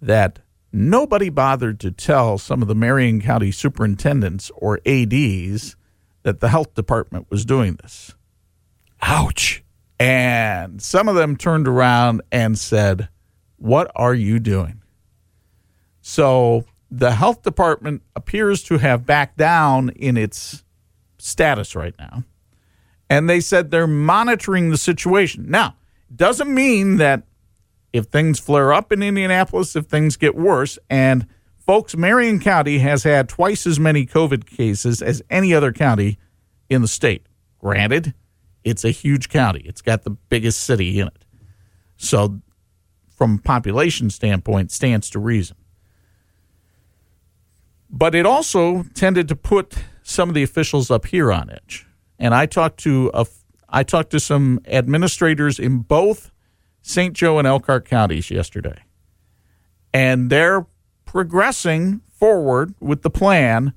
that 0.01 0.39
nobody 0.71 1.29
bothered 1.29 1.79
to 1.81 1.91
tell 1.91 2.37
some 2.37 2.61
of 2.61 2.67
the 2.67 2.75
Marion 2.75 3.21
County 3.21 3.51
superintendents 3.51 4.49
or 4.55 4.79
ADs 4.85 5.75
that 6.23 6.39
the 6.39 6.49
health 6.49 6.73
department 6.73 7.27
was 7.29 7.45
doing 7.45 7.77
this. 7.81 8.13
Ouch. 9.01 9.63
And 9.99 10.81
some 10.81 11.07
of 11.07 11.15
them 11.15 11.35
turned 11.35 11.67
around 11.67 12.21
and 12.31 12.57
said, 12.57 13.09
What 13.57 13.91
are 13.95 14.13
you 14.13 14.39
doing? 14.39 14.81
So 16.01 16.65
the 16.89 17.11
health 17.11 17.43
department 17.43 18.01
appears 18.15 18.63
to 18.63 18.77
have 18.79 19.05
backed 19.05 19.37
down 19.37 19.89
in 19.89 20.17
its 20.17 20.63
status 21.19 21.75
right 21.75 21.95
now. 21.99 22.23
And 23.09 23.29
they 23.29 23.39
said 23.39 23.71
they're 23.71 23.87
monitoring 23.87 24.71
the 24.71 24.77
situation. 24.77 25.45
Now, 25.49 25.75
doesn't 26.13 26.53
mean 26.53 26.97
that 26.97 27.23
if 27.93 28.05
things 28.05 28.39
flare 28.39 28.73
up 28.73 28.91
in 28.91 29.03
Indianapolis, 29.03 29.75
if 29.75 29.85
things 29.85 30.17
get 30.17 30.35
worse, 30.35 30.79
and 30.89 31.27
folks, 31.71 31.95
Marion 31.95 32.37
County 32.41 32.79
has 32.79 33.03
had 33.03 33.29
twice 33.29 33.65
as 33.65 33.79
many 33.79 34.05
COVID 34.05 34.45
cases 34.45 35.01
as 35.01 35.21
any 35.29 35.53
other 35.53 35.71
county 35.71 36.19
in 36.69 36.81
the 36.81 36.87
state. 36.89 37.25
Granted, 37.59 38.13
it's 38.65 38.83
a 38.83 38.89
huge 38.91 39.29
county. 39.29 39.61
It's 39.63 39.81
got 39.81 40.03
the 40.03 40.09
biggest 40.09 40.65
city 40.65 40.99
in 40.99 41.07
it. 41.07 41.23
So, 41.95 42.41
from 43.15 43.39
population 43.39 44.09
standpoint, 44.09 44.69
stands 44.69 45.09
to 45.11 45.19
reason. 45.19 45.55
But 47.89 48.15
it 48.15 48.25
also 48.25 48.83
tended 48.93 49.29
to 49.29 49.37
put 49.37 49.75
some 50.03 50.27
of 50.27 50.35
the 50.35 50.43
officials 50.43 50.91
up 50.91 51.05
here 51.05 51.31
on 51.31 51.49
edge. 51.49 51.87
And 52.19 52.35
I 52.35 52.47
talked 52.47 52.81
to 52.81 53.11
a, 53.13 53.25
I 53.69 53.83
talked 53.83 54.09
to 54.09 54.19
some 54.19 54.59
administrators 54.67 55.57
in 55.57 55.83
both 55.83 56.31
St. 56.81 57.15
Joe 57.15 57.39
and 57.39 57.47
Elkhart 57.47 57.85
counties 57.85 58.29
yesterday, 58.29 58.83
and 59.93 60.29
they're 60.29 60.65
progressing 61.11 61.99
forward 62.09 62.73
with 62.79 63.01
the 63.01 63.09
plan, 63.09 63.73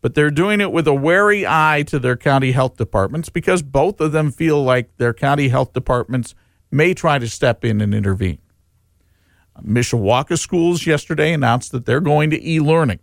but 0.00 0.14
they're 0.14 0.30
doing 0.30 0.58
it 0.58 0.72
with 0.72 0.88
a 0.88 0.94
wary 0.94 1.46
eye 1.46 1.84
to 1.86 1.98
their 1.98 2.16
county 2.16 2.52
health 2.52 2.78
departments 2.78 3.28
because 3.28 3.60
both 3.60 4.00
of 4.00 4.12
them 4.12 4.30
feel 4.30 4.64
like 4.64 4.96
their 4.96 5.12
county 5.12 5.48
health 5.48 5.74
departments 5.74 6.34
may 6.70 6.94
try 6.94 7.18
to 7.18 7.28
step 7.28 7.62
in 7.62 7.82
and 7.82 7.94
intervene. 7.94 8.38
Mishawaka 9.62 10.38
schools 10.38 10.86
yesterday 10.86 11.34
announced 11.34 11.72
that 11.72 11.84
they're 11.84 12.00
going 12.00 12.30
to 12.30 12.42
e 12.42 12.58
learning 12.58 13.00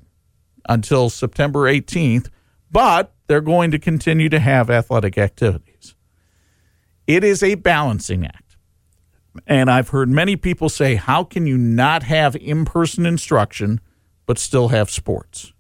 until 0.68 1.12
September 1.12 1.72
18th, 1.72 2.30
but 2.72 3.14
they're 3.28 3.40
going 3.40 3.70
to 3.70 3.78
continue 3.78 4.30
to 4.30 4.40
have 4.40 4.72
athletic 4.72 5.16
activities. 5.16 5.94
It 7.06 7.24
is 7.24 7.44
a 7.44 7.54
balancing 7.54 8.26
act. 8.26 8.45
And 9.48 9.70
I've 9.70 9.90
heard 9.90 10.10
many 10.10 10.36
people 10.36 10.70
say, 10.70 10.96
how 10.96 11.24
can 11.24 11.46
you 11.46 11.58
not 11.58 12.04
have 12.04 12.36
in 12.36 12.66
person 12.66 13.06
instruction 13.06 13.82
but 14.26 14.40
still 14.40 14.70
have 14.70 14.90
sports? 14.90 15.54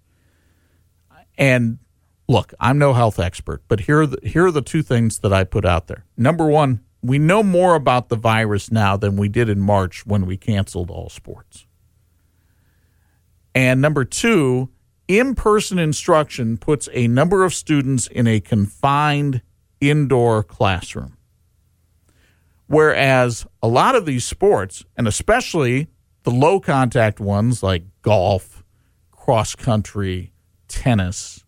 And 1.38 1.80
look, 2.28 2.54
I'm 2.60 2.78
no 2.78 2.94
health 2.94 3.20
expert, 3.20 3.64
but 3.68 3.82
here 3.82 4.02
are 4.02 4.08
the, 4.08 4.18
here 4.24 4.46
are 4.46 4.52
the 4.52 4.62
two 4.62 4.82
things 4.82 5.20
that 5.20 5.34
I 5.34 5.44
put 5.44 5.66
out 5.66 5.88
there. 5.88 6.06
Number 6.18 6.48
one, 6.48 6.82
we 7.02 7.20
know 7.20 7.44
more 7.44 7.76
about 7.76 8.10
the 8.10 8.16
virus 8.16 8.72
now 8.72 8.98
than 8.98 9.16
we 9.16 9.30
did 9.30 9.50
in 9.50 9.60
March 9.60 10.06
when 10.06 10.26
we 10.26 10.38
canceled 10.38 10.90
all 10.90 11.10
sports. 11.10 11.68
And 13.54 13.80
number 13.82 14.04
two, 14.04 14.70
in 15.08 15.36
person 15.36 15.78
instruction 15.78 16.58
puts 16.58 16.90
a 16.94 17.08
number 17.08 17.44
of 17.44 17.54
students 17.54 18.08
in 18.08 18.28
a 18.28 18.40
confined 18.40 19.42
indoor 19.80 20.42
classroom. 20.42 21.18
Whereas 22.68 23.46
a 23.62 23.68
lot 23.68 23.96
of 23.96 24.06
these 24.06 24.26
sports, 24.26 24.84
and 24.98 25.08
especially 25.08 25.88
the 26.24 26.32
low 26.32 26.60
contact 26.60 27.20
ones 27.20 27.62
like 27.62 27.84
golf, 28.02 28.64
cross 29.12 29.56
country, 29.56 30.32
tennis, 30.68 31.46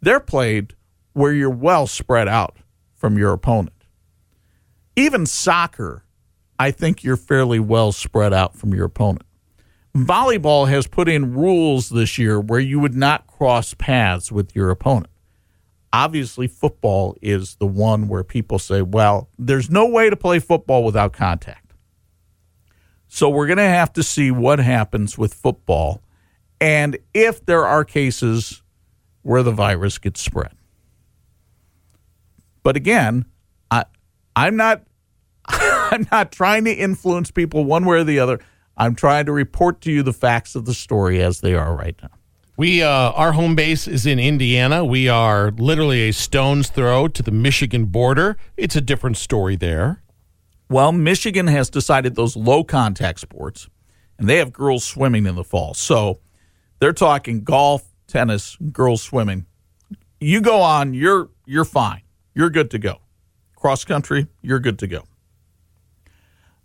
they're 0.00 0.20
played 0.20 0.74
where 1.12 1.32
you're 1.32 1.50
well 1.50 1.86
spread 1.86 2.28
out 2.28 2.56
from 2.94 3.16
your 3.16 3.32
opponent. 3.32 3.84
Even 4.96 5.26
soccer, 5.26 6.04
I 6.58 6.72
think 6.72 7.04
you're 7.04 7.16
fairly 7.16 7.60
well 7.60 7.92
spread 7.92 8.32
out 8.32 8.56
from 8.56 8.74
your 8.74 8.86
opponent. 8.86 9.22
Volleyball 9.96 10.68
has 10.68 10.86
put 10.86 11.08
in 11.08 11.34
rules 11.34 11.88
this 11.88 12.18
year 12.18 12.40
where 12.40 12.60
you 12.60 12.78
would 12.80 12.94
not 12.94 13.26
cross 13.26 13.74
paths 13.74 14.30
with 14.30 14.54
your 14.54 14.70
opponent. 14.70 15.12
Obviously, 15.92 16.46
football 16.46 17.16
is 17.22 17.54
the 17.56 17.66
one 17.66 18.08
where 18.08 18.22
people 18.22 18.58
say, 18.58 18.82
well, 18.82 19.28
there's 19.38 19.70
no 19.70 19.86
way 19.86 20.10
to 20.10 20.16
play 20.16 20.38
football 20.38 20.84
without 20.84 21.12
contact. 21.12 21.72
So 23.08 23.30
we're 23.30 23.46
going 23.46 23.58
to 23.58 23.62
have 23.62 23.92
to 23.94 24.02
see 24.02 24.30
what 24.30 24.58
happens 24.58 25.16
with 25.16 25.32
football 25.32 26.02
and 26.60 26.98
if 27.14 27.44
there 27.46 27.66
are 27.66 27.84
cases 27.84 28.62
where 29.22 29.42
the 29.42 29.52
virus 29.52 29.98
gets 29.98 30.20
spread. 30.20 30.52
But 32.62 32.76
again, 32.76 33.26
I, 33.70 33.84
I'm 34.36 34.56
not 34.56 34.82
I'm 35.46 36.06
not 36.12 36.32
trying 36.32 36.64
to 36.64 36.72
influence 36.72 37.30
people 37.30 37.64
one 37.64 37.86
way 37.86 37.98
or 37.98 38.04
the 38.04 38.18
other. 38.18 38.40
I'm 38.76 38.94
trying 38.94 39.26
to 39.26 39.32
report 39.32 39.80
to 39.82 39.92
you 39.92 40.02
the 40.02 40.12
facts 40.12 40.54
of 40.54 40.64
the 40.64 40.74
story 40.74 41.22
as 41.22 41.40
they 41.40 41.54
are 41.54 41.74
right 41.74 41.96
now. 42.02 42.10
We 42.58 42.82
uh, 42.82 43.12
our 43.12 43.34
home 43.34 43.54
base 43.54 43.86
is 43.86 44.04
in 44.04 44.18
Indiana. 44.18 44.84
We 44.84 45.08
are 45.08 45.52
literally 45.52 46.08
a 46.08 46.12
stone's 46.12 46.68
throw 46.68 47.06
to 47.06 47.22
the 47.22 47.30
Michigan 47.30 47.84
border. 47.84 48.36
It's 48.56 48.74
a 48.74 48.80
different 48.80 49.16
story 49.16 49.54
there. 49.54 50.02
Well, 50.68 50.90
Michigan 50.90 51.46
has 51.46 51.70
decided 51.70 52.16
those 52.16 52.34
low 52.34 52.64
contact 52.64 53.20
sports, 53.20 53.68
and 54.18 54.28
they 54.28 54.38
have 54.38 54.52
girls 54.52 54.82
swimming 54.82 55.24
in 55.24 55.36
the 55.36 55.44
fall. 55.44 55.72
So 55.72 56.18
they're 56.80 56.92
talking 56.92 57.44
golf, 57.44 57.84
tennis, 58.08 58.56
girls 58.72 59.02
swimming. 59.02 59.46
You 60.18 60.40
go 60.40 60.60
on, 60.60 60.94
you're 60.94 61.30
you're 61.46 61.64
fine. 61.64 62.02
You're 62.34 62.50
good 62.50 62.72
to 62.72 62.78
go. 62.80 62.96
Cross 63.54 63.84
country, 63.84 64.26
you're 64.42 64.58
good 64.58 64.80
to 64.80 64.88
go. 64.88 65.04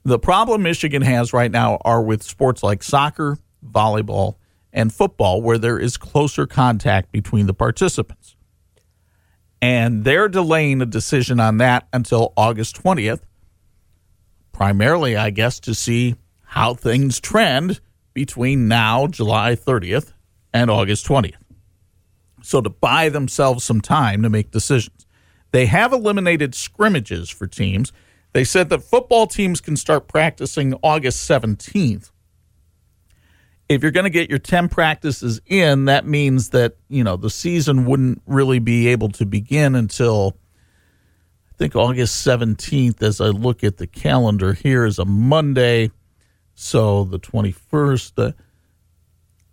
The 0.03 0.17
problem 0.17 0.63
Michigan 0.63 1.03
has 1.03 1.33
right 1.33 1.51
now 1.51 1.77
are 1.85 2.01
with 2.01 2.23
sports 2.23 2.63
like 2.63 2.81
soccer, 2.81 3.37
volleyball, 3.63 4.37
and 4.73 4.93
football, 4.93 5.41
where 5.41 5.57
there 5.57 5.79
is 5.79 5.95
closer 5.97 6.45
contact 6.45 7.11
between 7.11 7.45
the 7.45 7.53
participants. 7.53 8.35
And 9.61 10.03
they're 10.03 10.27
delaying 10.27 10.81
a 10.81 10.85
decision 10.85 11.39
on 11.39 11.57
that 11.57 11.87
until 11.93 12.33
August 12.35 12.83
20th, 12.83 13.21
primarily, 14.51 15.15
I 15.15 15.29
guess, 15.29 15.59
to 15.61 15.73
see 15.73 16.15
how 16.41 16.73
things 16.73 17.21
trend 17.21 17.79
between 18.13 18.67
now, 18.67 19.07
July 19.07 19.55
30th, 19.55 20.11
and 20.53 20.69
August 20.69 21.07
20th. 21.07 21.35
So, 22.41 22.59
to 22.59 22.69
buy 22.69 23.07
themselves 23.07 23.63
some 23.63 23.79
time 23.79 24.21
to 24.23 24.29
make 24.29 24.51
decisions. 24.51 25.05
They 25.51 25.67
have 25.67 25.93
eliminated 25.93 26.55
scrimmages 26.55 27.29
for 27.29 27.47
teams 27.47 27.93
they 28.33 28.43
said 28.43 28.69
that 28.69 28.83
football 28.83 29.27
teams 29.27 29.61
can 29.61 29.77
start 29.77 30.07
practicing 30.07 30.73
August 30.83 31.29
17th. 31.29 32.11
If 33.69 33.81
you're 33.81 33.91
going 33.91 34.05
to 34.05 34.09
get 34.09 34.29
your 34.29 34.39
10 34.39 34.69
practices 34.69 35.41
in, 35.45 35.85
that 35.85 36.05
means 36.05 36.49
that, 36.49 36.75
you 36.89 37.03
know, 37.03 37.15
the 37.15 37.29
season 37.29 37.85
wouldn't 37.85 38.21
really 38.25 38.59
be 38.59 38.89
able 38.89 39.09
to 39.09 39.25
begin 39.25 39.75
until 39.75 40.37
I 41.49 41.57
think 41.57 41.75
August 41.75 42.25
17th 42.25 43.01
as 43.01 43.21
I 43.21 43.27
look 43.27 43.63
at 43.63 43.77
the 43.77 43.87
calendar 43.87 44.53
here 44.53 44.85
is 44.85 44.99
a 44.99 45.05
Monday. 45.05 45.91
So 46.55 47.03
the 47.05 47.19
21st, 47.19 48.11
uh, 48.17 48.31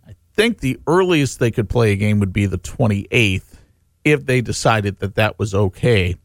I 0.07 0.15
think 0.33 0.59
the 0.59 0.79
earliest 0.85 1.39
they 1.39 1.51
could 1.51 1.69
play 1.69 1.93
a 1.93 1.95
game 1.95 2.19
would 2.19 2.33
be 2.33 2.45
the 2.45 2.57
28th 2.57 3.57
if 4.03 4.25
they 4.25 4.41
decided 4.41 4.99
that 4.99 5.15
that 5.15 5.39
was 5.39 5.55
okay 5.55 6.15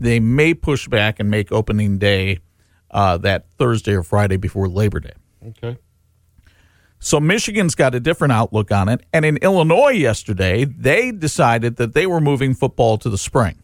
they 0.00 0.20
may 0.20 0.54
push 0.54 0.88
back 0.88 1.20
and 1.20 1.30
make 1.30 1.52
opening 1.52 1.98
day 1.98 2.40
uh, 2.90 3.16
that 3.18 3.46
Thursday 3.58 3.94
or 3.94 4.02
Friday 4.02 4.36
before 4.36 4.68
Labor 4.68 5.00
Day. 5.00 5.12
Okay. 5.48 5.78
So 6.98 7.20
Michigan's 7.20 7.74
got 7.74 7.94
a 7.94 8.00
different 8.00 8.32
outlook 8.32 8.72
on 8.72 8.88
it. 8.88 9.02
And 9.12 9.24
in 9.24 9.36
Illinois 9.38 9.90
yesterday, 9.90 10.64
they 10.64 11.12
decided 11.12 11.76
that 11.76 11.94
they 11.94 12.06
were 12.06 12.20
moving 12.20 12.54
football 12.54 12.98
to 12.98 13.08
the 13.10 13.18
spring. 13.18 13.62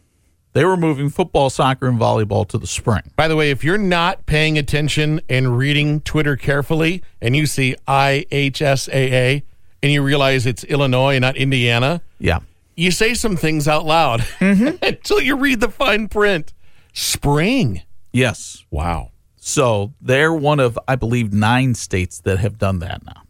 They 0.54 0.66
were 0.66 0.76
moving 0.76 1.08
football, 1.08 1.48
soccer, 1.48 1.88
and 1.88 1.98
volleyball 1.98 2.46
to 2.48 2.58
the 2.58 2.66
spring. 2.66 3.10
By 3.16 3.26
the 3.26 3.36
way, 3.36 3.50
if 3.50 3.64
you're 3.64 3.78
not 3.78 4.26
paying 4.26 4.58
attention 4.58 5.22
and 5.30 5.56
reading 5.56 6.02
Twitter 6.02 6.36
carefully 6.36 7.02
and 7.22 7.34
you 7.34 7.46
see 7.46 7.74
IHSAA 7.88 9.42
and 9.82 9.92
you 9.92 10.02
realize 10.02 10.44
it's 10.46 10.64
Illinois 10.64 11.14
and 11.14 11.22
not 11.22 11.36
Indiana, 11.36 12.02
Yeah. 12.18 12.40
you 12.76 12.90
say 12.90 13.14
some 13.14 13.36
things 13.36 13.66
out 13.66 13.86
loud 13.86 14.20
Mm-hmm. 14.40 14.76
until 14.84 15.20
you 15.22 15.36
read 15.36 15.60
the 15.60 15.70
fine 15.70 16.08
print. 16.08 16.52
Spring. 16.92 17.80
Yes. 18.12 18.64
Wow. 18.70 19.11
So 19.44 19.92
they're 20.00 20.32
one 20.32 20.60
of, 20.60 20.78
I 20.86 20.94
believe, 20.94 21.32
nine 21.32 21.74
states 21.74 22.20
that 22.20 22.38
have 22.38 22.58
done 22.58 22.78
that 22.78 23.04
now. 23.04 23.22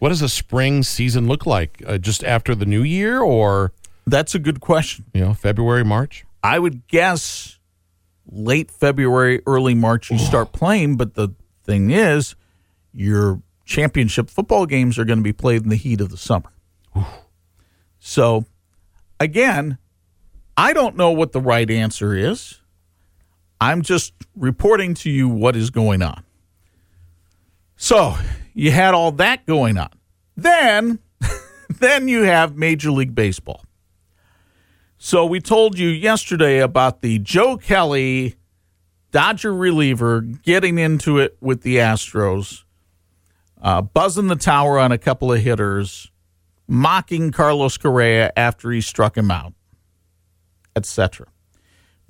What 0.00 0.08
does 0.08 0.20
a 0.20 0.28
spring 0.28 0.82
season 0.82 1.28
look 1.28 1.46
like? 1.46 1.80
Uh, 1.86 1.96
just 1.96 2.24
after 2.24 2.56
the 2.56 2.66
new 2.66 2.82
year 2.82 3.20
or, 3.20 3.72
That's 4.04 4.34
a 4.34 4.40
good 4.40 4.58
question. 4.58 5.04
you 5.14 5.20
know, 5.20 5.34
February, 5.34 5.84
March? 5.84 6.24
I 6.42 6.58
would 6.58 6.88
guess 6.88 7.60
late 8.28 8.68
February, 8.68 9.40
early 9.46 9.76
March, 9.76 10.10
you 10.10 10.18
start 10.32 10.50
playing. 10.50 10.96
But 10.96 11.14
the 11.14 11.28
thing 11.62 11.92
is, 11.92 12.34
your 12.92 13.40
championship 13.64 14.30
football 14.30 14.66
games 14.66 14.98
are 14.98 15.04
going 15.04 15.20
to 15.20 15.24
be 15.24 15.32
played 15.32 15.62
in 15.62 15.68
the 15.68 15.76
heat 15.76 16.00
of 16.00 16.10
the 16.10 16.16
summer. 16.16 16.50
So, 18.00 18.44
again, 19.20 19.78
I 20.56 20.72
don't 20.72 20.96
know 20.96 21.12
what 21.12 21.30
the 21.30 21.40
right 21.40 21.70
answer 21.70 22.12
is. 22.16 22.60
I'm 23.60 23.82
just 23.82 24.12
reporting 24.36 24.94
to 24.94 25.10
you 25.10 25.28
what 25.28 25.56
is 25.56 25.70
going 25.70 26.02
on. 26.02 26.22
So, 27.76 28.16
you 28.54 28.70
had 28.70 28.94
all 28.94 29.12
that 29.12 29.46
going 29.46 29.78
on. 29.78 29.90
Then, 30.36 30.98
then 31.78 32.08
you 32.08 32.22
have 32.22 32.56
Major 32.56 32.90
League 32.90 33.14
Baseball. 33.14 33.64
So 35.00 35.24
we 35.24 35.40
told 35.40 35.78
you 35.78 35.88
yesterday 35.88 36.58
about 36.58 37.02
the 37.02 37.20
Joe 37.20 37.56
Kelly 37.56 38.34
Dodger 39.12 39.54
reliever 39.54 40.20
getting 40.20 40.76
into 40.78 41.18
it 41.18 41.36
with 41.40 41.62
the 41.62 41.76
Astros, 41.76 42.64
uh, 43.62 43.80
buzzing 43.80 44.26
the 44.26 44.36
tower 44.36 44.78
on 44.78 44.90
a 44.90 44.98
couple 44.98 45.32
of 45.32 45.40
hitters, 45.40 46.10
mocking 46.66 47.30
Carlos 47.30 47.78
Correa 47.78 48.32
after 48.36 48.72
he 48.72 48.80
struck 48.80 49.16
him 49.16 49.30
out, 49.30 49.54
etc. 50.74 51.28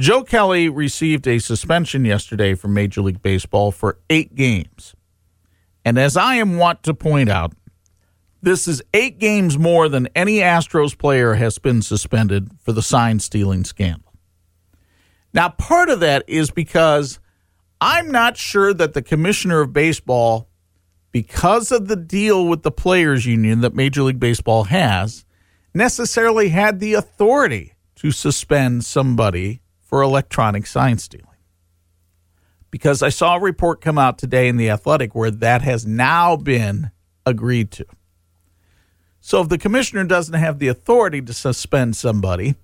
Joe 0.00 0.22
Kelly 0.22 0.68
received 0.68 1.26
a 1.26 1.40
suspension 1.40 2.04
yesterday 2.04 2.54
from 2.54 2.72
Major 2.72 3.00
League 3.00 3.20
Baseball 3.20 3.72
for 3.72 3.98
eight 4.08 4.37
games. 4.37 4.94
And 5.84 5.98
as 5.98 6.16
I 6.16 6.37
am 6.37 6.56
wont 6.56 6.84
to 6.84 6.94
point 6.94 7.28
out, 7.28 7.52
this 8.40 8.68
is 8.68 8.80
eight 8.94 9.18
games 9.18 9.58
more 9.58 9.88
than 9.88 10.08
any 10.14 10.37
Astros 10.37 10.96
player 10.96 11.34
has 11.34 11.58
been 11.58 11.82
suspended 11.82 12.52
for 12.61 12.70
the 12.70 12.82
sign 12.82 13.18
stealing 13.18 13.64
scandal. 13.64 14.12
Now, 15.34 15.48
part 15.48 15.88
of 15.88 15.98
that 15.98 16.22
is 16.28 16.52
because 16.52 17.18
I'm 17.80 18.12
not 18.12 18.37
sure 18.37 18.72
that 18.72 18.94
the 18.94 19.02
commissioner 19.02 19.62
of 19.62 19.72
baseball, 19.72 20.48
because 21.11 21.72
of 21.72 21.88
the 21.88 21.96
deal 21.96 22.46
with 22.46 22.62
the 22.62 22.70
players 22.70 23.26
union 23.26 23.62
that 23.62 23.74
Major 23.74 24.02
League 24.02 24.20
Baseball 24.20 24.64
has, 24.64 25.24
necessarily 25.74 26.50
had 26.50 26.78
the 26.78 26.94
authority 26.94 27.74
to 27.96 28.12
suspend 28.12 28.84
somebody 28.84 29.61
for 29.88 30.03
electronic 30.03 30.66
sign 30.66 30.98
stealing. 30.98 31.24
Because 32.70 33.03
I 33.03 33.09
saw 33.09 33.37
a 33.37 33.40
report 33.40 33.81
come 33.81 33.96
out 33.96 34.18
today 34.18 34.46
in 34.46 34.59
The 34.59 34.68
Athletic 34.68 35.14
where 35.14 35.31
that 35.31 35.62
has 35.62 35.87
now 35.87 36.37
been 36.37 36.90
agreed 37.24 37.70
to. 37.72 37.87
So 39.20 39.40
if 39.40 39.48
the 39.48 39.57
commissioner 39.57 40.05
doesn't 40.05 40.35
have 40.35 40.59
the 40.59 40.68
authority 40.68 41.22
to 41.22 41.33
suspend 41.33 41.96
somebody, 41.96 42.57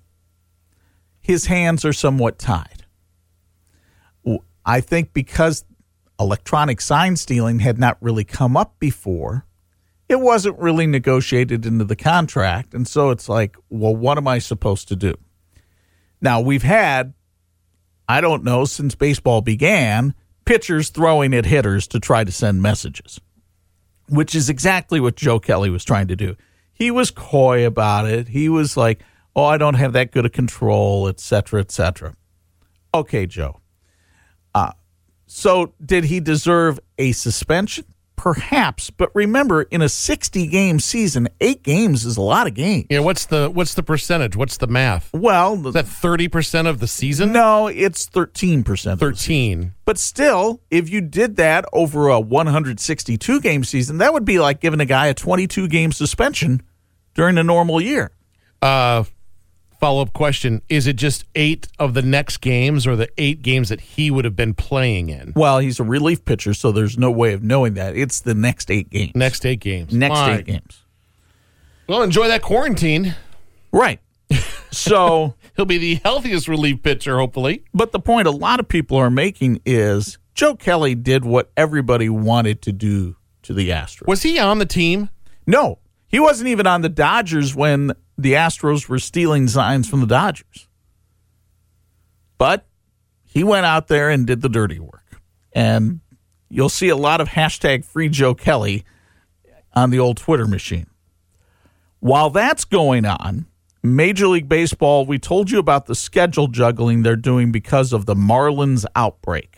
his 1.19 1.47
hands 1.47 1.83
are 1.83 1.93
somewhat 1.93 2.37
tied. 2.37 2.85
I 4.63 4.81
think 4.81 5.13
because 5.13 5.65
electronic 6.19 6.81
sign 6.81 7.15
stealing 7.15 7.59
had 7.59 7.77
not 7.77 7.97
really 8.01 8.23
come 8.23 8.55
up 8.55 8.79
before, 8.79 9.45
it 10.07 10.19
wasn't 10.19 10.57
really 10.59 10.87
negotiated 10.87 11.65
into 11.65 11.85
the 11.85 11.95
contract. 11.95 12.73
And 12.73 12.87
so 12.87 13.09
it's 13.09 13.27
like, 13.27 13.57
well, 13.69 13.95
what 13.95 14.17
am 14.17 14.27
I 14.27 14.39
supposed 14.39 14.87
to 14.89 14.95
do? 14.95 15.15
Now, 16.21 16.41
we've 16.41 16.63
had, 16.63 17.13
I 18.07 18.21
don't 18.21 18.43
know, 18.43 18.65
since 18.65 18.95
baseball 18.95 19.41
began, 19.41 20.13
pitchers 20.45 20.89
throwing 20.89 21.33
at 21.33 21.45
hitters 21.45 21.87
to 21.87 21.99
try 21.99 22.23
to 22.23 22.31
send 22.31 22.61
messages, 22.61 23.19
which 24.09 24.35
is 24.35 24.49
exactly 24.49 24.99
what 24.99 25.15
Joe 25.15 25.39
Kelly 25.39 25.69
was 25.69 25.83
trying 25.83 26.07
to 26.07 26.15
do. 26.15 26.35
He 26.73 26.91
was 26.91 27.11
coy 27.11 27.65
about 27.65 28.05
it. 28.05 28.27
He 28.27 28.49
was 28.49 28.75
like, 28.75 29.01
oh, 29.35 29.45
I 29.45 29.57
don't 29.57 29.75
have 29.75 29.93
that 29.93 30.11
good 30.11 30.25
a 30.25 30.29
control, 30.29 31.07
et 31.07 31.19
cetera, 31.19 31.61
et 31.61 31.71
cetera. 31.71 32.15
Okay, 32.93 33.25
Joe. 33.25 33.59
Uh, 34.53 34.71
so 35.25 35.73
did 35.83 36.05
he 36.05 36.19
deserve 36.19 36.79
a 36.97 37.11
suspension? 37.11 37.85
Perhaps, 38.15 38.89
but 38.89 39.11
remember, 39.13 39.63
in 39.63 39.81
a 39.81 39.89
60 39.89 40.47
game 40.47 40.79
season, 40.79 41.27
eight 41.41 41.61
games 41.63 42.05
is 42.05 42.17
a 42.17 42.21
lot 42.21 42.47
of 42.47 42.53
games. 42.53 42.85
Yeah, 42.89 42.99
what's 42.99 43.25
the 43.25 43.49
what's 43.49 43.73
the 43.73 43.83
percentage? 43.83 44.35
What's 44.35 44.57
the 44.57 44.67
math? 44.67 45.11
Well, 45.13 45.67
Is 45.67 45.73
that 45.73 45.87
thirty 45.87 46.27
percent 46.27 46.67
of 46.67 46.79
the 46.79 46.87
season? 46.87 47.31
no, 47.33 47.67
it's 47.67 48.07
13%. 48.09 48.97
thirteen. 48.99 49.73
But 49.83 49.99
still, 49.99 50.61
if 50.71 50.89
you 50.89 51.01
did 51.01 51.35
that 51.35 51.65
over 51.73 52.07
a 52.07 52.19
162 52.19 53.41
game 53.41 53.63
season, 53.63 53.97
that 53.99 54.13
would 54.13 54.25
be 54.25 54.39
like 54.39 54.59
giving 54.61 54.79
a 54.79 54.85
guy 54.85 55.07
a 55.07 55.13
22 55.13 55.67
game 55.67 55.91
suspension 55.91 56.61
during 57.13 57.37
a 57.37 57.43
normal 57.43 57.79
year. 57.81 58.11
Uh, 58.61 59.03
follow 59.85 60.01
up 60.01 60.13
question: 60.13 60.63
Is 60.67 60.87
it 60.87 60.95
just 60.95 61.25
eight 61.35 61.67
of 61.77 61.93
the 61.93 62.01
next 62.01 62.37
games, 62.37 62.87
or 62.87 62.95
the 62.95 63.07
eight 63.19 63.43
games 63.43 63.69
that 63.69 63.81
he 63.81 64.09
would 64.09 64.25
have 64.25 64.35
been 64.35 64.55
playing 64.55 65.09
in? 65.09 65.31
Well, 65.35 65.59
he's 65.59 65.79
a 65.79 65.83
relief 65.83 66.25
pitcher, 66.25 66.55
so 66.55 66.71
there's 66.71 66.97
no 66.97 67.11
way 67.11 67.33
of 67.33 67.43
knowing 67.43 67.75
that. 67.75 67.95
It's 67.95 68.19
the 68.19 68.33
next 68.33 68.71
eight 68.71 68.89
games. 68.89 69.11
Next 69.13 69.45
eight 69.45 69.59
games. 69.59 69.93
next 69.93 70.15
Fine. 70.15 70.39
eight 70.39 70.45
games. 70.45 70.81
Well, 71.87 72.01
enjoy 72.01 72.27
that 72.29 72.41
quarantine. 72.41 73.13
Right. 73.71 73.99
so, 74.71 75.35
He'll 75.55 75.65
be 75.65 75.77
the 75.77 75.95
healthiest 76.03 76.47
relief 76.47 76.81
pitcher, 76.81 77.19
hopefully. 77.19 77.63
but 77.71 77.91
the 77.91 77.99
point 77.99 78.27
a 78.27 78.31
lot 78.31 78.59
of 78.59 78.67
people 78.67 78.97
are 78.97 79.11
making 79.11 79.61
is 79.67 80.17
Joe 80.33 80.55
Kelly 80.55 80.95
did 80.95 81.23
what 81.23 81.51
everybody 81.55 82.09
wanted 82.09 82.63
to 82.63 82.71
do 82.71 83.17
to 83.43 83.53
the 83.53 83.69
Astros. 83.69 84.07
Was 84.07 84.23
he 84.23 84.39
on 84.39 84.57
the 84.57 84.65
team? 84.65 85.09
No, 85.45 85.77
he 86.15 86.19
wasn't 86.21 86.47
even 86.47 86.65
on 86.65 86.81
the 86.81 86.87
Dodgers 86.87 87.53
when 87.53 87.91
the 88.17 88.35
Astros 88.35 88.87
were 88.87 88.99
stealing 88.99 89.49
signs 89.49 89.89
from 89.89 89.99
the 89.99 90.07
Dodgers. 90.07 90.69
But 92.37 92.65
he 93.25 93.43
went 93.43 93.65
out 93.65 93.89
there 93.89 94.09
and 94.09 94.25
did 94.25 94.41
the 94.41 94.47
dirty 94.47 94.79
work. 94.79 95.19
And 95.51 95.99
you'll 96.47 96.69
see 96.69 96.87
a 96.87 96.95
lot 96.95 97.19
of 97.19 97.27
hashtag 97.27 97.83
free 97.83 98.07
Joe 98.07 98.33
Kelly 98.33 98.85
on 99.73 99.89
the 99.89 99.99
old 99.99 100.15
Twitter 100.15 100.47
machine. 100.47 100.87
While 101.99 102.29
that's 102.29 102.63
going 102.63 103.05
on, 103.05 103.47
Major 103.83 104.29
League 104.29 104.47
Baseball, 104.47 105.05
we 105.05 105.19
told 105.19 105.51
you 105.51 105.59
about 105.59 105.85
the 105.85 105.95
schedule 105.95 106.47
juggling 106.47 107.03
they're 107.03 107.17
doing 107.17 107.51
because 107.51 107.91
of 107.91 108.05
the 108.05 108.15
Marlins 108.15 108.85
outbreak. 108.95 109.57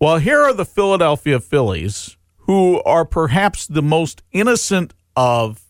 Well, 0.00 0.16
here 0.16 0.40
are 0.40 0.54
the 0.54 0.64
Philadelphia 0.64 1.40
Phillies, 1.40 2.16
who 2.46 2.82
are 2.84 3.04
perhaps 3.04 3.66
the 3.66 3.82
most 3.82 4.22
innocent 4.32 4.94
of 5.16 5.62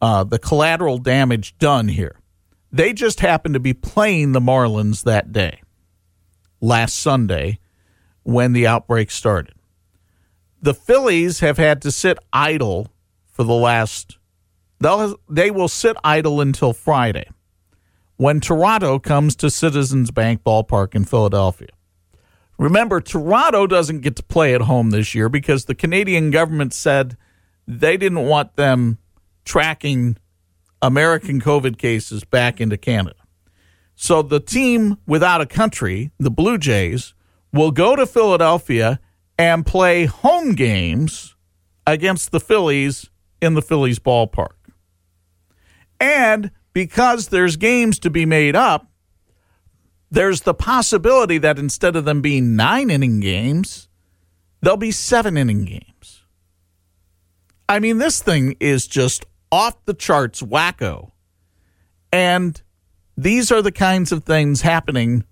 uh, 0.00 0.24
the 0.24 0.38
collateral 0.38 0.98
damage 0.98 1.56
done 1.58 1.88
here. 1.88 2.20
They 2.70 2.92
just 2.92 3.20
happened 3.20 3.54
to 3.54 3.60
be 3.60 3.72
playing 3.72 4.32
the 4.32 4.40
Marlins 4.40 5.04
that 5.04 5.32
day, 5.32 5.62
last 6.60 6.98
Sunday, 6.98 7.58
when 8.22 8.52
the 8.52 8.66
outbreak 8.66 9.10
started. 9.10 9.54
The 10.60 10.74
Phillies 10.74 11.40
have 11.40 11.56
had 11.56 11.80
to 11.82 11.92
sit 11.92 12.18
idle 12.32 12.90
for 13.30 13.44
the 13.44 13.54
last. 13.54 14.18
They'll, 14.80 15.16
they 15.28 15.50
will 15.50 15.68
sit 15.68 15.96
idle 16.02 16.40
until 16.40 16.72
Friday, 16.72 17.28
when 18.16 18.40
Toronto 18.40 18.98
comes 18.98 19.36
to 19.36 19.50
Citizens 19.50 20.10
Bank 20.10 20.42
Ballpark 20.42 20.94
in 20.94 21.04
Philadelphia. 21.04 21.68
Remember, 22.58 23.00
Toronto 23.00 23.66
doesn't 23.66 24.00
get 24.00 24.16
to 24.16 24.22
play 24.22 24.54
at 24.54 24.62
home 24.62 24.90
this 24.90 25.14
year 25.14 25.28
because 25.28 25.64
the 25.64 25.74
Canadian 25.74 26.30
government 26.30 26.72
said 26.72 27.16
they 27.66 27.96
didn't 27.96 28.26
want 28.26 28.56
them 28.56 28.98
tracking 29.44 30.16
American 30.82 31.40
COVID 31.40 31.78
cases 31.78 32.24
back 32.24 32.60
into 32.60 32.76
Canada. 32.76 33.16
So 33.94 34.22
the 34.22 34.40
team 34.40 34.98
without 35.06 35.40
a 35.40 35.46
country, 35.46 36.10
the 36.18 36.30
Blue 36.30 36.58
Jays, 36.58 37.14
will 37.52 37.70
go 37.70 37.96
to 37.96 38.06
Philadelphia 38.06 39.00
and 39.38 39.64
play 39.64 40.06
home 40.06 40.54
games 40.54 41.34
against 41.86 42.32
the 42.32 42.40
Phillies 42.40 43.08
in 43.40 43.54
the 43.54 43.62
Phillies 43.62 43.98
ballpark. 43.98 44.54
And 46.00 46.50
because 46.72 47.28
there's 47.28 47.56
games 47.56 47.98
to 48.00 48.10
be 48.10 48.26
made 48.26 48.56
up, 48.56 48.88
there's 50.10 50.42
the 50.42 50.54
possibility 50.54 51.38
that 51.38 51.58
instead 51.58 51.96
of 51.96 52.04
them 52.04 52.20
being 52.20 52.56
nine 52.56 52.90
inning 52.90 53.20
games, 53.20 53.88
they'll 54.60 54.76
be 54.76 54.90
seven 54.90 55.36
inning 55.36 55.64
games. 55.64 55.93
I 57.74 57.80
mean, 57.80 57.98
this 57.98 58.22
thing 58.22 58.54
is 58.60 58.86
just 58.86 59.26
off 59.50 59.84
the 59.84 59.94
charts 59.94 60.40
wacko. 60.40 61.10
And 62.12 62.62
these 63.16 63.50
are 63.50 63.62
the 63.62 63.72
kinds 63.72 64.12
of 64.12 64.22
things 64.22 64.60
happening 64.60 65.24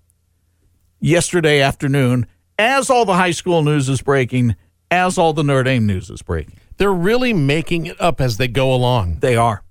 yesterday 0.99 1.61
afternoon 1.61 2.25
as 2.59 2.89
all 2.89 3.05
the 3.05 3.13
high 3.13 3.31
school 3.31 3.63
news 3.63 3.87
is 3.87 4.01
breaking, 4.01 4.57
as 4.91 5.17
all 5.17 5.31
the 5.31 5.41
Notre 5.41 5.63
Dame 5.63 5.87
news 5.87 6.09
is 6.09 6.21
breaking. 6.21 6.59
They're 6.75 6.91
really 6.91 7.31
making 7.31 7.85
it 7.85 8.01
up 8.01 8.19
as 8.19 8.35
they 8.35 8.49
go 8.49 8.73
along. 8.73 9.19
They 9.21 9.37
are. 9.37 9.63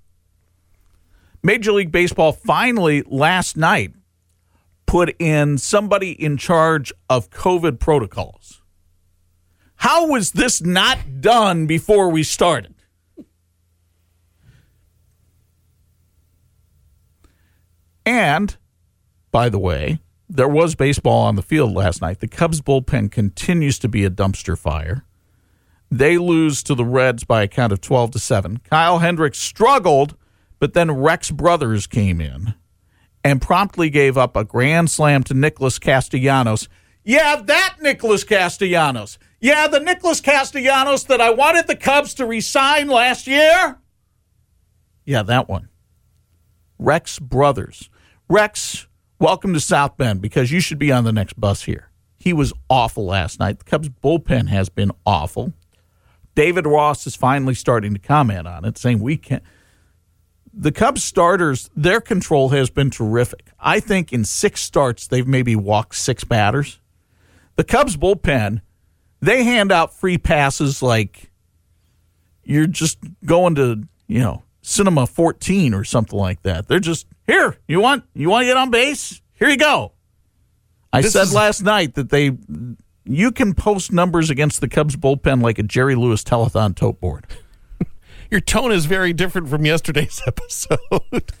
Major 1.43 1.73
League 1.73 1.91
Baseball 1.91 2.31
finally 2.31 3.03
last 3.05 3.55
night 3.55 3.93
put 4.87 5.15
in 5.19 5.59
somebody 5.59 6.11
in 6.13 6.37
charge 6.37 6.91
of 7.07 7.29
COVID 7.29 7.79
protocols. 7.79 8.62
How 9.83 10.07
was 10.07 10.31
this 10.31 10.61
not 10.61 11.19
done 11.19 11.65
before 11.65 12.07
we 12.07 12.23
started? 12.23 12.73
And, 18.05 18.55
by 19.33 19.49
the 19.49 19.59
way, 19.59 19.99
there 20.29 20.47
was 20.47 20.75
baseball 20.75 21.25
on 21.25 21.35
the 21.35 21.41
field 21.41 21.73
last 21.73 22.01
night. 22.01 22.21
The 22.21 22.29
Cubs 22.29 22.61
bullpen 22.61 23.11
continues 23.11 23.77
to 23.79 23.89
be 23.89 24.05
a 24.05 24.09
dumpster 24.09 24.57
fire. 24.57 25.03
They 25.91 26.17
lose 26.17 26.63
to 26.63 26.75
the 26.75 26.85
Reds 26.85 27.25
by 27.25 27.43
a 27.43 27.47
count 27.49 27.73
of 27.73 27.81
12 27.81 28.11
to 28.11 28.19
7. 28.19 28.59
Kyle 28.59 28.99
Hendricks 28.99 29.39
struggled, 29.39 30.15
but 30.59 30.73
then 30.73 30.91
Rex 30.91 31.29
Brothers 31.29 31.87
came 31.87 32.21
in 32.21 32.53
and 33.21 33.41
promptly 33.41 33.89
gave 33.89 34.17
up 34.17 34.37
a 34.37 34.45
grand 34.45 34.89
slam 34.89 35.23
to 35.23 35.33
Nicholas 35.33 35.77
Castellanos. 35.77 36.69
Yeah, 37.03 37.41
that 37.47 37.79
Nicholas 37.81 38.23
Castellanos. 38.23 39.19
Yeah, 39.43 39.67
the 39.67 39.81
Nicholas 39.81 40.21
Castellanos 40.21 41.03
that 41.07 41.19
I 41.19 41.31
wanted 41.31 41.67
the 41.67 41.75
Cubs 41.75 42.13
to 42.13 42.25
resign 42.25 42.87
last 42.87 43.27
year. 43.27 43.77
Yeah, 45.03 45.21
that 45.23 45.49
one. 45.49 45.67
Rex 46.79 47.19
Brothers. 47.19 47.89
Rex, 48.29 48.87
welcome 49.19 49.53
to 49.53 49.59
South 49.59 49.97
Bend 49.97 50.21
because 50.21 50.49
you 50.49 50.61
should 50.61 50.79
be 50.79 50.93
on 50.93 51.03
the 51.03 51.11
next 51.11 51.37
bus 51.37 51.63
here. 51.63 51.89
He 52.15 52.31
was 52.31 52.53
awful 52.69 53.05
last 53.05 53.37
night. 53.37 53.59
The 53.59 53.65
Cubs 53.65 53.89
bullpen 53.89 54.47
has 54.47 54.69
been 54.69 54.91
awful. 55.05 55.51
David 56.35 56.65
Ross 56.65 57.05
is 57.05 57.17
finally 57.17 57.53
starting 57.53 57.93
to 57.93 57.99
comment 57.99 58.47
on 58.47 58.63
it, 58.63 58.77
saying 58.77 59.01
we 59.01 59.17
can't. 59.17 59.43
The 60.53 60.71
Cubs 60.71 61.03
starters, 61.03 61.69
their 61.75 61.99
control 61.99 62.47
has 62.49 62.69
been 62.69 62.89
terrific. 62.89 63.51
I 63.59 63.81
think 63.81 64.13
in 64.13 64.23
six 64.23 64.61
starts, 64.61 65.05
they've 65.05 65.27
maybe 65.27 65.57
walked 65.57 65.95
six 65.95 66.23
batters. 66.23 66.79
The 67.57 67.65
Cubs 67.65 67.97
bullpen, 67.97 68.61
they 69.23 69.43
hand 69.43 69.71
out 69.71 69.93
free 69.93 70.17
passes 70.17 70.81
like 70.83 71.31
you're 72.43 72.67
just 72.67 72.97
going 73.25 73.55
to, 73.55 73.83
you 74.07 74.19
know, 74.19 74.43
Cinema 74.61 75.07
14 75.07 75.73
or 75.73 75.83
something 75.83 76.17
like 76.19 76.41
that. 76.43 76.67
They're 76.67 76.79
just 76.79 77.07
here. 77.25 77.57
You 77.67 77.79
want 77.79 78.03
you 78.13 78.29
want 78.29 78.43
to 78.43 78.45
get 78.47 78.57
on 78.57 78.69
base? 78.69 79.21
Here 79.33 79.49
you 79.49 79.57
go. 79.57 79.93
I 80.91 81.01
This 81.01 81.13
said 81.13 81.23
is- 81.23 81.33
last 81.33 81.61
night 81.63 81.95
that 81.95 82.09
they 82.09 82.37
you 83.05 83.31
can 83.31 83.53
post 83.53 83.91
numbers 83.91 84.29
against 84.29 84.61
the 84.61 84.67
Cubs 84.69 84.95
bullpen 84.95 85.41
like 85.41 85.59
a 85.59 85.63
Jerry 85.63 85.95
Lewis 85.95 86.23
telethon 86.23 86.75
tote 86.75 86.99
board. 87.01 87.25
Your 88.31 88.39
tone 88.41 88.71
is 88.71 88.85
very 88.85 89.11
different 89.13 89.49
from 89.49 89.65
yesterday's 89.65 90.21
episode. 90.27 90.79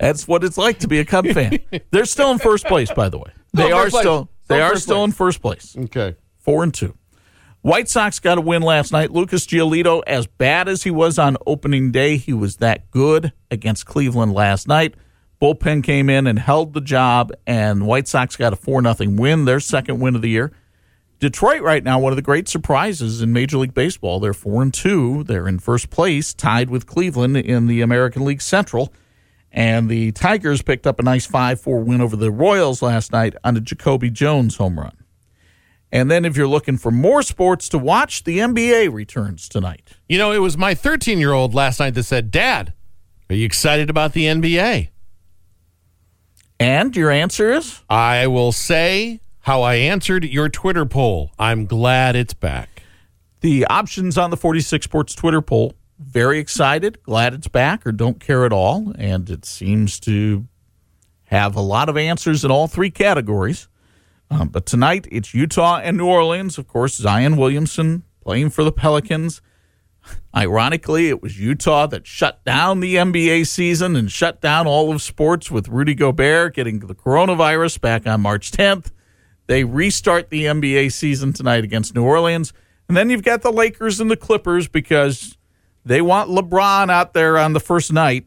That's 0.00 0.26
what 0.26 0.42
it's 0.44 0.58
like 0.58 0.80
to 0.80 0.88
be 0.88 0.98
a 0.98 1.04
Cub 1.04 1.26
fan. 1.28 1.58
They're 1.90 2.04
still 2.04 2.30
in 2.32 2.38
first 2.38 2.66
place, 2.66 2.90
by 2.92 3.08
the 3.08 3.18
way. 3.18 3.30
They 3.54 3.72
Oh, 3.72 3.76
are 3.78 3.90
place. 3.90 4.02
still 4.02 4.28
they 4.48 4.56
Still 4.56 4.62
are 4.66 4.70
first 4.70 4.82
still 4.82 5.04
in 5.04 5.12
first 5.12 5.40
place. 5.42 5.76
okay. 5.76 6.16
Four 6.46 6.62
and 6.62 6.72
two. 6.72 6.96
White 7.62 7.88
Sox 7.88 8.20
got 8.20 8.38
a 8.38 8.40
win 8.40 8.62
last 8.62 8.92
night. 8.92 9.10
Lucas 9.10 9.44
Giolito, 9.44 10.00
as 10.06 10.28
bad 10.28 10.68
as 10.68 10.84
he 10.84 10.92
was 10.92 11.18
on 11.18 11.36
opening 11.44 11.90
day, 11.90 12.18
he 12.18 12.32
was 12.32 12.58
that 12.58 12.88
good 12.92 13.32
against 13.50 13.84
Cleveland 13.84 14.32
last 14.32 14.68
night. 14.68 14.94
Bullpen 15.42 15.82
came 15.82 16.08
in 16.08 16.28
and 16.28 16.38
held 16.38 16.72
the 16.72 16.80
job, 16.80 17.32
and 17.48 17.84
White 17.84 18.06
Sox 18.06 18.36
got 18.36 18.52
a 18.52 18.56
four 18.56 18.80
nothing 18.80 19.16
win, 19.16 19.44
their 19.44 19.58
second 19.58 19.98
win 19.98 20.14
of 20.14 20.22
the 20.22 20.28
year. 20.28 20.52
Detroit 21.18 21.62
right 21.62 21.82
now, 21.82 21.98
one 21.98 22.12
of 22.12 22.16
the 22.16 22.22
great 22.22 22.46
surprises 22.46 23.20
in 23.20 23.32
Major 23.32 23.58
League 23.58 23.74
Baseball. 23.74 24.20
They're 24.20 24.32
four 24.32 24.62
and 24.62 24.72
two. 24.72 25.24
They're 25.24 25.48
in 25.48 25.58
first 25.58 25.90
place, 25.90 26.32
tied 26.32 26.70
with 26.70 26.86
Cleveland 26.86 27.36
in 27.36 27.66
the 27.66 27.80
American 27.80 28.24
League 28.24 28.40
Central. 28.40 28.94
And 29.50 29.88
the 29.88 30.12
Tigers 30.12 30.62
picked 30.62 30.86
up 30.86 31.00
a 31.00 31.02
nice 31.02 31.26
5 31.26 31.60
4 31.60 31.80
win 31.80 32.00
over 32.00 32.14
the 32.14 32.30
Royals 32.30 32.82
last 32.82 33.10
night 33.10 33.34
on 33.42 33.56
a 33.56 33.60
Jacoby 33.60 34.10
Jones 34.10 34.54
home 34.54 34.78
run. 34.78 34.96
And 35.92 36.10
then, 36.10 36.24
if 36.24 36.36
you're 36.36 36.48
looking 36.48 36.76
for 36.78 36.90
more 36.90 37.22
sports 37.22 37.68
to 37.70 37.78
watch, 37.78 38.24
the 38.24 38.38
NBA 38.38 38.92
returns 38.92 39.48
tonight. 39.48 39.92
You 40.08 40.18
know, 40.18 40.32
it 40.32 40.38
was 40.38 40.56
my 40.58 40.74
13 40.74 41.18
year 41.18 41.32
old 41.32 41.54
last 41.54 41.78
night 41.78 41.94
that 41.94 42.02
said, 42.02 42.30
Dad, 42.30 42.72
are 43.30 43.36
you 43.36 43.46
excited 43.46 43.88
about 43.88 44.12
the 44.12 44.24
NBA? 44.24 44.88
And 46.58 46.96
your 46.96 47.10
answer 47.10 47.52
is 47.52 47.82
I 47.88 48.26
will 48.26 48.52
say 48.52 49.20
how 49.40 49.62
I 49.62 49.74
answered 49.76 50.24
your 50.24 50.48
Twitter 50.48 50.86
poll. 50.86 51.30
I'm 51.38 51.66
glad 51.66 52.16
it's 52.16 52.34
back. 52.34 52.82
the 53.42 53.64
options 53.66 54.18
on 54.18 54.30
the 54.30 54.36
46 54.36 54.84
Sports 54.84 55.14
Twitter 55.14 55.40
poll. 55.42 55.74
Very 55.98 56.38
excited, 56.38 57.00
glad 57.04 57.32
it's 57.32 57.46
back, 57.48 57.86
or 57.86 57.92
don't 57.92 58.18
care 58.18 58.44
at 58.44 58.52
all. 58.52 58.92
And 58.98 59.30
it 59.30 59.44
seems 59.44 60.00
to 60.00 60.46
have 61.26 61.54
a 61.54 61.60
lot 61.60 61.88
of 61.88 61.96
answers 61.96 62.44
in 62.44 62.50
all 62.50 62.66
three 62.66 62.90
categories. 62.90 63.68
Um, 64.30 64.48
but 64.48 64.66
tonight, 64.66 65.06
it's 65.10 65.34
Utah 65.34 65.78
and 65.82 65.96
New 65.96 66.06
Orleans. 66.06 66.58
Of 66.58 66.66
course, 66.66 66.94
Zion 66.94 67.36
Williamson 67.36 68.02
playing 68.20 68.50
for 68.50 68.64
the 68.64 68.72
Pelicans. 68.72 69.40
Ironically, 70.34 71.08
it 71.08 71.22
was 71.22 71.40
Utah 71.40 71.86
that 71.86 72.06
shut 72.06 72.44
down 72.44 72.80
the 72.80 72.96
NBA 72.96 73.46
season 73.46 73.96
and 73.96 74.10
shut 74.10 74.40
down 74.40 74.66
all 74.66 74.92
of 74.92 75.00
sports 75.00 75.50
with 75.50 75.68
Rudy 75.68 75.94
Gobert 75.94 76.54
getting 76.54 76.80
the 76.80 76.94
coronavirus 76.94 77.80
back 77.80 78.06
on 78.06 78.20
March 78.20 78.50
10th. 78.50 78.90
They 79.46 79.64
restart 79.64 80.30
the 80.30 80.44
NBA 80.44 80.92
season 80.92 81.32
tonight 81.32 81.64
against 81.64 81.94
New 81.94 82.04
Orleans. 82.04 82.52
And 82.88 82.96
then 82.96 83.10
you've 83.10 83.22
got 83.22 83.42
the 83.42 83.52
Lakers 83.52 84.00
and 84.00 84.10
the 84.10 84.16
Clippers 84.16 84.68
because 84.68 85.38
they 85.84 86.02
want 86.02 86.30
LeBron 86.30 86.90
out 86.90 87.14
there 87.14 87.38
on 87.38 87.52
the 87.52 87.60
first 87.60 87.92
night 87.92 88.26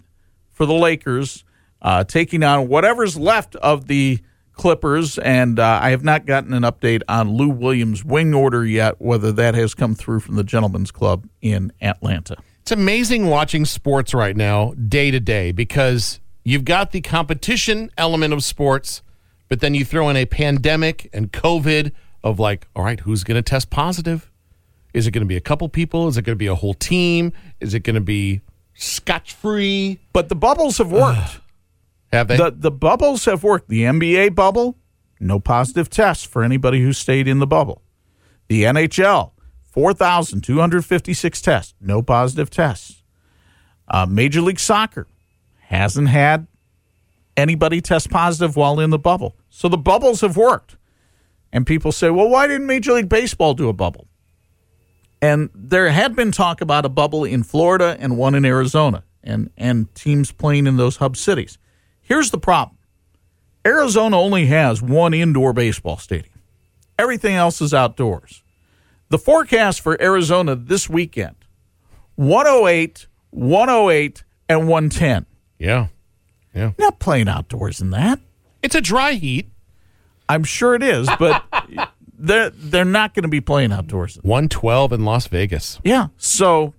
for 0.52 0.66
the 0.66 0.74
Lakers, 0.74 1.44
uh, 1.82 2.04
taking 2.04 2.44
on 2.44 2.68
whatever's 2.68 3.18
left 3.18 3.56
of 3.58 3.88
the 3.88 4.20
Clippers. 4.60 5.18
And 5.20 5.58
uh, 5.58 5.80
I 5.82 5.92
have 5.92 6.04
not 6.04 6.26
gotten 6.26 6.54
an 6.54 6.64
update 6.64 7.02
on 7.08 7.32
Lou 7.32 7.48
Williams' 7.48 8.04
wing 8.04 8.34
order 8.34 8.66
yet, 8.66 9.00
whether 9.00 9.32
that 9.32 9.56
has 9.56 9.74
come 9.74 9.96
through 9.96 10.20
from 10.20 10.36
the 10.36 10.44
Gentlemen's 10.44 10.92
Club 10.92 11.28
in 11.42 11.72
Atlanta. 11.82 12.36
It's 12.62 12.72
amazing 12.74 13.28
watching 13.28 13.64
sports 13.64 14.14
right 14.14 14.36
now, 14.36 14.74
day 14.74 15.12
to 15.12 15.20
day, 15.22 15.54
because 15.54 16.20
you've 16.44 16.66
got 16.66 16.92
the 16.92 17.00
competition 17.00 17.90
element 17.98 18.34
of 18.34 18.44
sports, 18.44 19.02
but 19.48 19.62
then 19.62 19.74
you 19.74 19.86
throw 19.86 20.10
in 20.10 20.18
a 20.18 20.26
pandemic 20.26 21.10
and 21.14 21.32
COVID 21.32 21.94
of 22.22 22.38
like, 22.38 22.68
all 22.76 22.84
right, 22.84 23.00
who's 23.00 23.24
going 23.24 23.38
to 23.38 23.42
test 23.42 23.70
positive? 23.70 24.30
Is 24.94 25.08
it 25.08 25.12
going 25.12 25.24
to 25.24 25.28
be 25.28 25.38
a 25.38 25.42
couple 25.42 25.70
people? 25.70 26.10
Is 26.10 26.18
it 26.18 26.24
going 26.24 26.36
to 26.36 26.40
be 26.40 26.48
a 26.48 26.56
whole 26.56 26.74
team? 26.74 27.32
Is 27.62 27.74
it 27.74 27.80
going 27.82 27.96
to 27.96 28.02
be 28.02 28.42
scotch 28.74 29.34
free? 29.34 30.00
But 30.12 30.28
the 30.28 30.36
bubbles 30.36 30.80
have 30.80 30.92
worked. 30.92 31.40
Have 32.12 32.28
they? 32.28 32.38
the 32.38 32.52
the 32.52 32.72
bubbles 32.72 33.26
have 33.26 33.44
worked. 33.44 33.70
The 33.70 33.84
NBA 33.84 34.36
bubble, 34.36 34.78
no 35.20 35.40
positive 35.40 35.90
tests 35.90 36.24
for 36.24 36.44
anybody 36.44 36.82
who 36.82 36.94
stayed 36.94 37.28
in 37.28 37.40
the 37.40 37.48
bubble. 37.48 37.82
The 38.48 38.64
NHL, 38.64 39.32
four 39.66 39.94
thousand 39.94 40.42
two 40.42 40.60
hundred 40.60 40.86
fifty 40.86 41.14
six 41.14 41.42
tests, 41.42 41.74
no 41.80 42.02
positive 42.02 42.50
tests. 42.50 43.04
Uh, 43.88 44.06
Major 44.06 44.42
League 44.42 44.60
Soccer 44.60 45.08
hasn't 45.68 46.10
had 46.10 46.48
anybody 47.38 47.82
test 47.82 48.10
positive 48.10 48.56
while 48.56 48.80
in 48.80 48.90
the 48.90 49.00
bubble. 49.00 49.36
So 49.50 49.68
the 49.68 49.78
bubbles 49.78 50.22
have 50.22 50.38
worked. 50.38 50.78
And 51.52 51.66
people 51.66 51.92
say, 51.92 52.10
well, 52.10 52.30
why 52.30 52.48
didn't 52.48 52.68
Major 52.68 52.94
League 52.94 53.10
Baseball 53.10 53.54
do 53.56 53.70
a 53.70 53.74
bubble? 53.74 54.08
And 55.22 55.50
there 55.54 55.90
had 55.90 56.16
been 56.16 56.32
talk 56.32 56.62
about 56.62 56.86
a 56.86 56.90
bubble 56.90 57.24
in 57.24 57.44
Florida 57.44 57.98
and 58.00 58.18
one 58.18 58.36
in 58.36 58.46
Arizona 58.46 59.04
and, 59.24 59.50
and 59.58 59.94
teams 59.96 60.32
playing 60.32 60.68
in 60.68 60.78
those 60.78 60.98
hub 60.98 61.18
cities. 61.18 61.58
Here's 62.10 62.32
the 62.32 62.40
problem 62.40 62.76
Arizona 63.66 64.20
only 64.20 64.48
has 64.48 64.82
one 64.82 65.14
indoor 65.14 65.54
baseball 65.54 65.98
stadium, 65.98 66.42
everything 66.98 67.36
else 67.36 67.62
is 67.62 67.74
outdoors. 67.74 68.44
The 69.10 69.18
forecast 69.18 69.82
for 69.82 70.00
Arizona 70.02 70.56
this 70.56 70.90
weekend 70.90 71.36
108, 72.16 73.08
108, 73.30 74.24
and 74.50 74.68
110. 74.68 75.26
yeah. 75.58 75.88
Yeah. 76.54 76.72
Not 76.80 76.98
playing 76.98 77.30
outdoors 77.30 77.80
in 77.80 77.92
that. 77.92 78.20
It's 78.64 78.74
a 78.74 78.82
dry 78.82 79.14
heat. 79.14 79.52
I'm 80.28 80.44
sure 80.44 80.74
it 80.74 80.82
is, 80.82 81.08
but 81.20 81.44
they're, 82.18 82.50
they're 82.50 82.84
not 82.86 83.14
going 83.14 83.24
to 83.24 83.30
be 83.30 83.40
playing 83.40 83.72
outdoors. 83.72 84.18
112 84.24 84.92
in 84.94 85.06
Las 85.06 85.28
Vegas. 85.28 85.80
Yeah. 85.84 86.08
So 86.18 86.74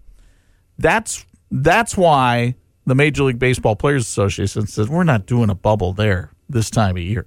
that's 0.76 1.24
that's 1.52 1.96
why 1.96 2.56
the 2.90 2.96
Major 2.96 3.22
League 3.22 3.38
Baseball 3.38 3.76
Players 3.76 4.02
Association 4.02 4.66
says 4.66 4.88
we're 4.88 5.04
not 5.04 5.24
doing 5.24 5.48
a 5.48 5.54
bubble 5.54 5.92
there 5.92 6.32
this 6.48 6.70
time 6.70 6.96
of 6.96 7.02
year. 7.04 7.24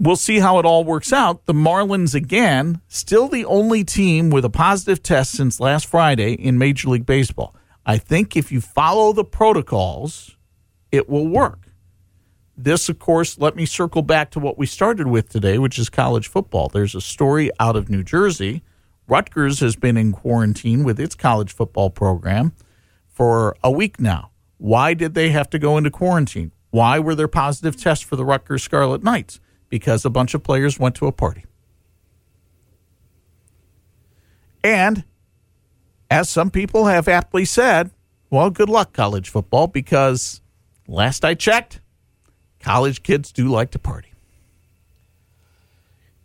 We'll 0.00 0.16
see 0.16 0.40
how 0.40 0.58
it 0.58 0.66
all 0.66 0.82
works 0.82 1.12
out. 1.12 1.46
The 1.46 1.52
Marlins 1.54 2.12
again, 2.12 2.80
still 2.88 3.28
the 3.28 3.44
only 3.44 3.84
team 3.84 4.30
with 4.30 4.44
a 4.44 4.50
positive 4.50 5.00
test 5.00 5.30
since 5.30 5.60
last 5.60 5.86
Friday 5.86 6.32
in 6.32 6.58
Major 6.58 6.88
League 6.88 7.06
Baseball. 7.06 7.54
I 7.86 7.98
think 7.98 8.36
if 8.36 8.50
you 8.50 8.60
follow 8.60 9.12
the 9.12 9.24
protocols, 9.24 10.36
it 10.90 11.08
will 11.08 11.28
work. 11.28 11.60
This, 12.56 12.88
of 12.88 12.98
course, 12.98 13.38
let 13.38 13.54
me 13.54 13.64
circle 13.64 14.02
back 14.02 14.32
to 14.32 14.40
what 14.40 14.58
we 14.58 14.66
started 14.66 15.06
with 15.06 15.28
today, 15.28 15.56
which 15.56 15.78
is 15.78 15.88
college 15.88 16.26
football. 16.26 16.68
There's 16.68 16.96
a 16.96 17.00
story 17.00 17.52
out 17.60 17.76
of 17.76 17.88
New 17.88 18.02
Jersey. 18.02 18.64
Rutgers 19.06 19.60
has 19.60 19.76
been 19.76 19.96
in 19.96 20.10
quarantine 20.10 20.82
with 20.82 20.98
its 20.98 21.14
college 21.14 21.52
football 21.52 21.90
program 21.90 22.52
for 23.16 23.56
a 23.64 23.70
week 23.70 23.98
now. 23.98 24.30
Why 24.58 24.92
did 24.92 25.14
they 25.14 25.30
have 25.30 25.48
to 25.50 25.58
go 25.58 25.78
into 25.78 25.90
quarantine? 25.90 26.52
Why 26.70 26.98
were 26.98 27.14
there 27.14 27.28
positive 27.28 27.74
tests 27.74 28.04
for 28.04 28.14
the 28.14 28.24
Rutgers 28.26 28.62
Scarlet 28.62 29.02
Knights? 29.02 29.40
Because 29.70 30.04
a 30.04 30.10
bunch 30.10 30.34
of 30.34 30.42
players 30.42 30.78
went 30.78 30.94
to 30.96 31.06
a 31.06 31.12
party. 31.12 31.46
And 34.62 35.04
as 36.10 36.28
some 36.28 36.50
people 36.50 36.84
have 36.86 37.08
aptly 37.08 37.46
said, 37.46 37.90
well, 38.28 38.50
good 38.50 38.68
luck, 38.68 38.92
college 38.92 39.30
football, 39.30 39.66
because 39.66 40.42
last 40.86 41.24
I 41.24 41.32
checked, 41.32 41.80
college 42.60 43.02
kids 43.02 43.32
do 43.32 43.48
like 43.48 43.70
to 43.70 43.78
party. 43.78 44.12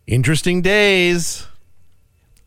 Interesting 0.07 0.61
days. 0.61 1.47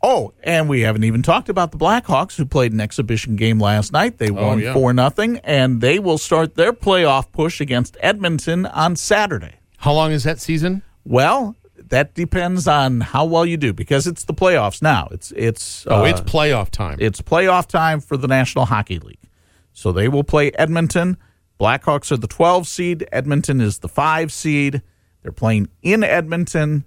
Oh, 0.07 0.35
and 0.43 0.69
we 0.69 0.83
haven't 0.83 1.05
even 1.05 1.23
talked 1.23 1.49
about 1.49 1.73
the 1.73 1.79
Blackhawks 1.79 2.37
who 2.37 2.45
played 2.45 2.75
an 2.75 2.81
exhibition 2.81 3.37
game 3.37 3.59
last 3.59 3.91
night. 3.91 4.19
They 4.19 4.31
won 4.31 4.59
yeah. 4.59 4.75
4 4.75 4.93
nothing, 4.93 5.39
and 5.39 5.81
they 5.81 5.99
will 5.99 6.19
start 6.19 6.57
their 6.57 6.75
playoff 6.75 7.33
push 7.33 7.59
against 7.59 7.97
Edmonton 8.01 8.67
on 8.67 8.97
Saturday. 8.97 9.55
How 9.79 9.95
long 9.95 10.13
is 10.13 10.25
that 10.25 10.41
season? 10.41 10.83
Well, 11.07 11.57
that 11.79 12.13
depends 12.13 12.69
on 12.69 13.01
how 13.01 13.25
well 13.25 13.47
you 13.47 13.57
do 13.57 13.73
because 13.73 14.07
it's 14.07 14.25
the 14.25 14.35
playoffs 14.35 14.83
now. 14.83 15.09
It's 15.11 15.33
it's 15.33 15.87
Oh, 15.87 16.03
uh, 16.03 16.05
it's 16.05 16.21
playoff 16.21 16.69
time. 16.69 16.99
it's 17.01 17.23
playoff 17.23 17.67
time 17.67 18.01
for 18.01 18.19
the 18.19 18.29
National 18.29 18.67
Hockey 18.67 18.99
League. 18.99 19.31
So 19.73 19.91
they 19.91 20.09
will 20.09 20.23
play 20.23 20.51
Edmonton. 20.51 21.17
Blackhawks 21.59 22.13
are 22.13 22.19
the 22.19 22.27
12 22.27 22.69
seed. 22.69 23.09
Edmonton 23.11 23.63
is 23.63 23.79
the 23.79 23.89
5 23.89 24.31
seed. 24.31 24.83
They're 25.23 25.33
playing 25.33 25.69
in 25.81 26.05
Edmonton. 26.05 26.85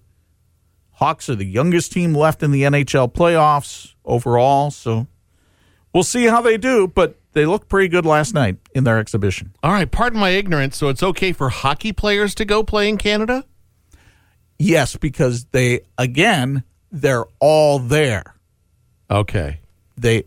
Hawks 0.97 1.29
are 1.29 1.35
the 1.35 1.45
youngest 1.45 1.91
team 1.91 2.13
left 2.13 2.41
in 2.43 2.51
the 2.51 2.63
NHL 2.63 3.13
playoffs 3.13 3.93
overall. 4.05 4.71
So 4.71 5.07
we'll 5.93 6.03
see 6.03 6.25
how 6.25 6.41
they 6.41 6.57
do, 6.57 6.87
but 6.87 7.15
they 7.33 7.45
looked 7.45 7.69
pretty 7.69 7.87
good 7.87 8.05
last 8.05 8.33
night 8.33 8.57
in 8.73 8.83
their 8.83 8.97
exhibition. 8.97 9.53
All 9.61 9.71
right, 9.71 9.89
pardon 9.89 10.19
my 10.19 10.29
ignorance. 10.29 10.75
So 10.75 10.89
it's 10.89 11.03
okay 11.03 11.31
for 11.33 11.49
hockey 11.49 11.93
players 11.93 12.33
to 12.35 12.45
go 12.45 12.63
play 12.63 12.89
in 12.89 12.97
Canada? 12.97 13.45
Yes, 14.59 14.95
because 14.95 15.45
they, 15.51 15.81
again, 15.99 16.63
they're 16.91 17.25
all 17.39 17.77
there. 17.77 18.33
Okay. 19.09 19.59
They, 19.97 20.23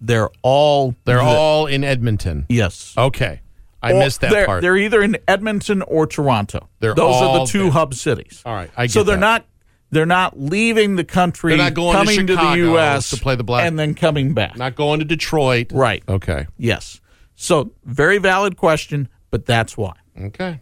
they're 0.00 0.30
all, 0.42 0.94
They're 1.04 1.16
the- 1.18 1.22
all 1.24 1.66
in 1.66 1.84
Edmonton. 1.84 2.46
yes. 2.48 2.94
Okay. 2.96 3.40
I 3.82 3.92
Or 3.92 3.98
missed 4.00 4.22
that 4.22 4.30
they're, 4.32 4.46
part. 4.46 4.62
They're 4.62 4.76
either 4.76 5.00
in 5.02 5.18
Edmonton 5.28 5.82
or 5.82 6.06
Toronto. 6.08 6.68
They're 6.80 6.94
Those 6.94 7.14
are 7.22 7.38
the 7.40 7.44
two 7.44 7.64
there. 7.64 7.70
hub 7.70 7.94
cities. 7.94 8.42
All 8.44 8.52
right, 8.54 8.70
I 8.76 8.88
so 8.88 9.04
they're 9.04 9.14
that. 9.16 9.20
not 9.20 9.44
They're 9.90 10.06
not 10.06 10.38
leaving 10.38 10.96
the 10.96 11.04
country, 11.04 11.52
They're 11.56 11.64
not 11.64 11.74
going 11.74 11.92
to 11.92 11.98
coming 11.98 12.26
to, 12.26 12.34
the 12.34 12.40
Chicago 12.40 12.54
U.S. 12.72 13.10
to 13.10 13.16
play 13.16 13.36
the 13.36 13.44
Black- 13.44 13.66
and 13.66 13.78
then 13.78 13.94
coming 13.94 14.34
back. 14.34 14.56
Not 14.56 14.74
going 14.74 14.98
to 14.98 15.04
Detroit. 15.04 15.72
right. 15.72 16.02
Okay. 16.08 16.46
Yes. 16.58 17.00
So 17.36 17.72
very 17.84 18.18
valid 18.18 18.56
question, 18.56 19.08
but 19.30 19.46
that's 19.46 19.76
why. 19.76 19.94
Okay. 20.20 20.60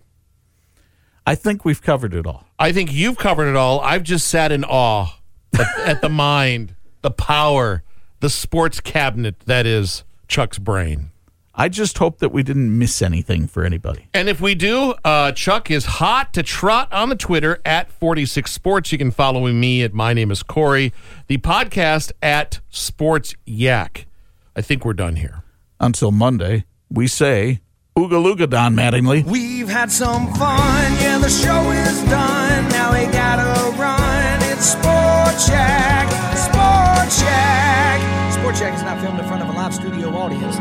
I 1.26 1.34
think 1.34 1.64
we've 1.64 1.82
covered 1.82 2.14
it 2.14 2.26
all. 2.26 2.46
I 2.58 2.70
think 2.72 2.92
you've 2.92 3.18
covered 3.18 3.48
it 3.48 3.56
all. 3.56 3.80
I've 3.80 4.04
just 4.04 4.28
sat 4.28 4.52
in 4.52 4.64
awe 4.64 5.18
at, 5.58 5.78
at 5.80 6.00
the 6.02 6.08
mind, 6.28 6.76
the 7.02 7.10
power, 7.10 7.82
the 8.20 8.30
sports 8.30 8.80
cabinet 8.80 9.40
that 9.46 9.66
is 9.66 10.04
Chuck's 10.28 10.58
brain. 10.58 11.10
I 11.58 11.70
just 11.70 11.96
hope 11.96 12.18
that 12.18 12.32
we 12.32 12.42
didn't 12.42 12.78
miss 12.78 13.00
anything 13.00 13.46
for 13.46 13.64
anybody. 13.64 14.08
And 14.12 14.28
if 14.28 14.42
we 14.42 14.54
do, 14.54 14.94
uh, 15.04 15.32
Chuck 15.32 15.70
is 15.70 15.86
hot 15.86 16.34
to 16.34 16.42
trot 16.42 16.92
on 16.92 17.08
the 17.08 17.16
Twitter 17.16 17.60
at 17.64 17.90
46 17.90 18.52
Sports. 18.52 18.92
You 18.92 18.98
can 18.98 19.10
follow 19.10 19.46
me 19.46 19.82
at 19.82 19.94
My 19.94 20.12
Name 20.12 20.30
is 20.30 20.42
Corey. 20.42 20.92
The 21.28 21.38
podcast 21.38 22.12
at 22.20 22.60
Sports 22.68 23.34
Yak. 23.46 24.06
I 24.54 24.60
think 24.60 24.84
we're 24.84 24.92
done 24.92 25.16
here. 25.16 25.44
Until 25.80 26.10
Monday, 26.10 26.66
we 26.90 27.06
say 27.06 27.60
Ooga 27.96 28.22
Looga 28.22 28.48
Don 28.48 28.74
Mattingly. 28.76 29.24
We've 29.24 29.68
had 29.68 29.90
some 29.90 30.26
fun, 30.34 30.92
yeah, 31.00 31.16
the 31.16 31.30
show 31.30 31.70
is 31.70 32.02
done. 32.10 32.68
Now 32.68 32.92
we 32.92 33.10
gotta 33.10 33.76
run. 33.78 34.42
It's 34.52 34.66
Sports 34.66 35.48
Yak. 35.48 36.06
Sports 36.36 37.22
Yak. 37.22 38.32
Sports 38.34 38.60
Yak 38.60 38.74
is 38.74 38.82
not 38.82 39.00
filmed 39.00 39.18
in 39.18 39.26
front 39.26 39.42
of 39.42 39.48
a 39.48 39.52
live 39.52 39.74
studio 39.74 40.08
audience. 40.14 40.56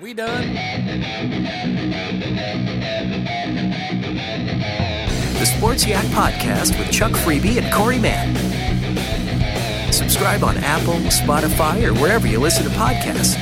We 0.00 0.14
done. 0.14 0.54
The 5.34 5.44
Sports 5.44 5.86
Yak 5.86 6.04
Podcast 6.06 6.78
with 6.78 6.92
Chuck 6.92 7.10
Freeby 7.10 7.60
and 7.60 7.72
Corey 7.72 7.98
Mann. 7.98 8.32
Subscribe 9.92 10.44
on 10.44 10.56
Apple, 10.58 10.94
Spotify, 11.10 11.82
or 11.82 11.94
wherever 11.94 12.28
you 12.28 12.38
listen 12.38 12.62
to 12.64 12.70
podcasts. 12.70 13.36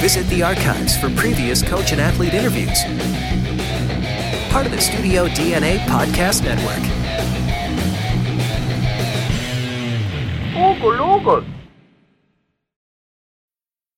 Visit 0.00 0.26
the 0.26 0.42
archives 0.42 0.98
for 0.98 1.08
previous 1.16 1.62
coach 1.62 1.92
and 1.92 2.00
athlete 2.00 2.34
interviews. 2.34 2.82
Part 4.52 4.66
of 4.66 4.72
the 4.72 4.80
Studio 4.80 5.28
DNA 5.28 5.78
Podcast 5.86 6.44
Network. 6.44 6.90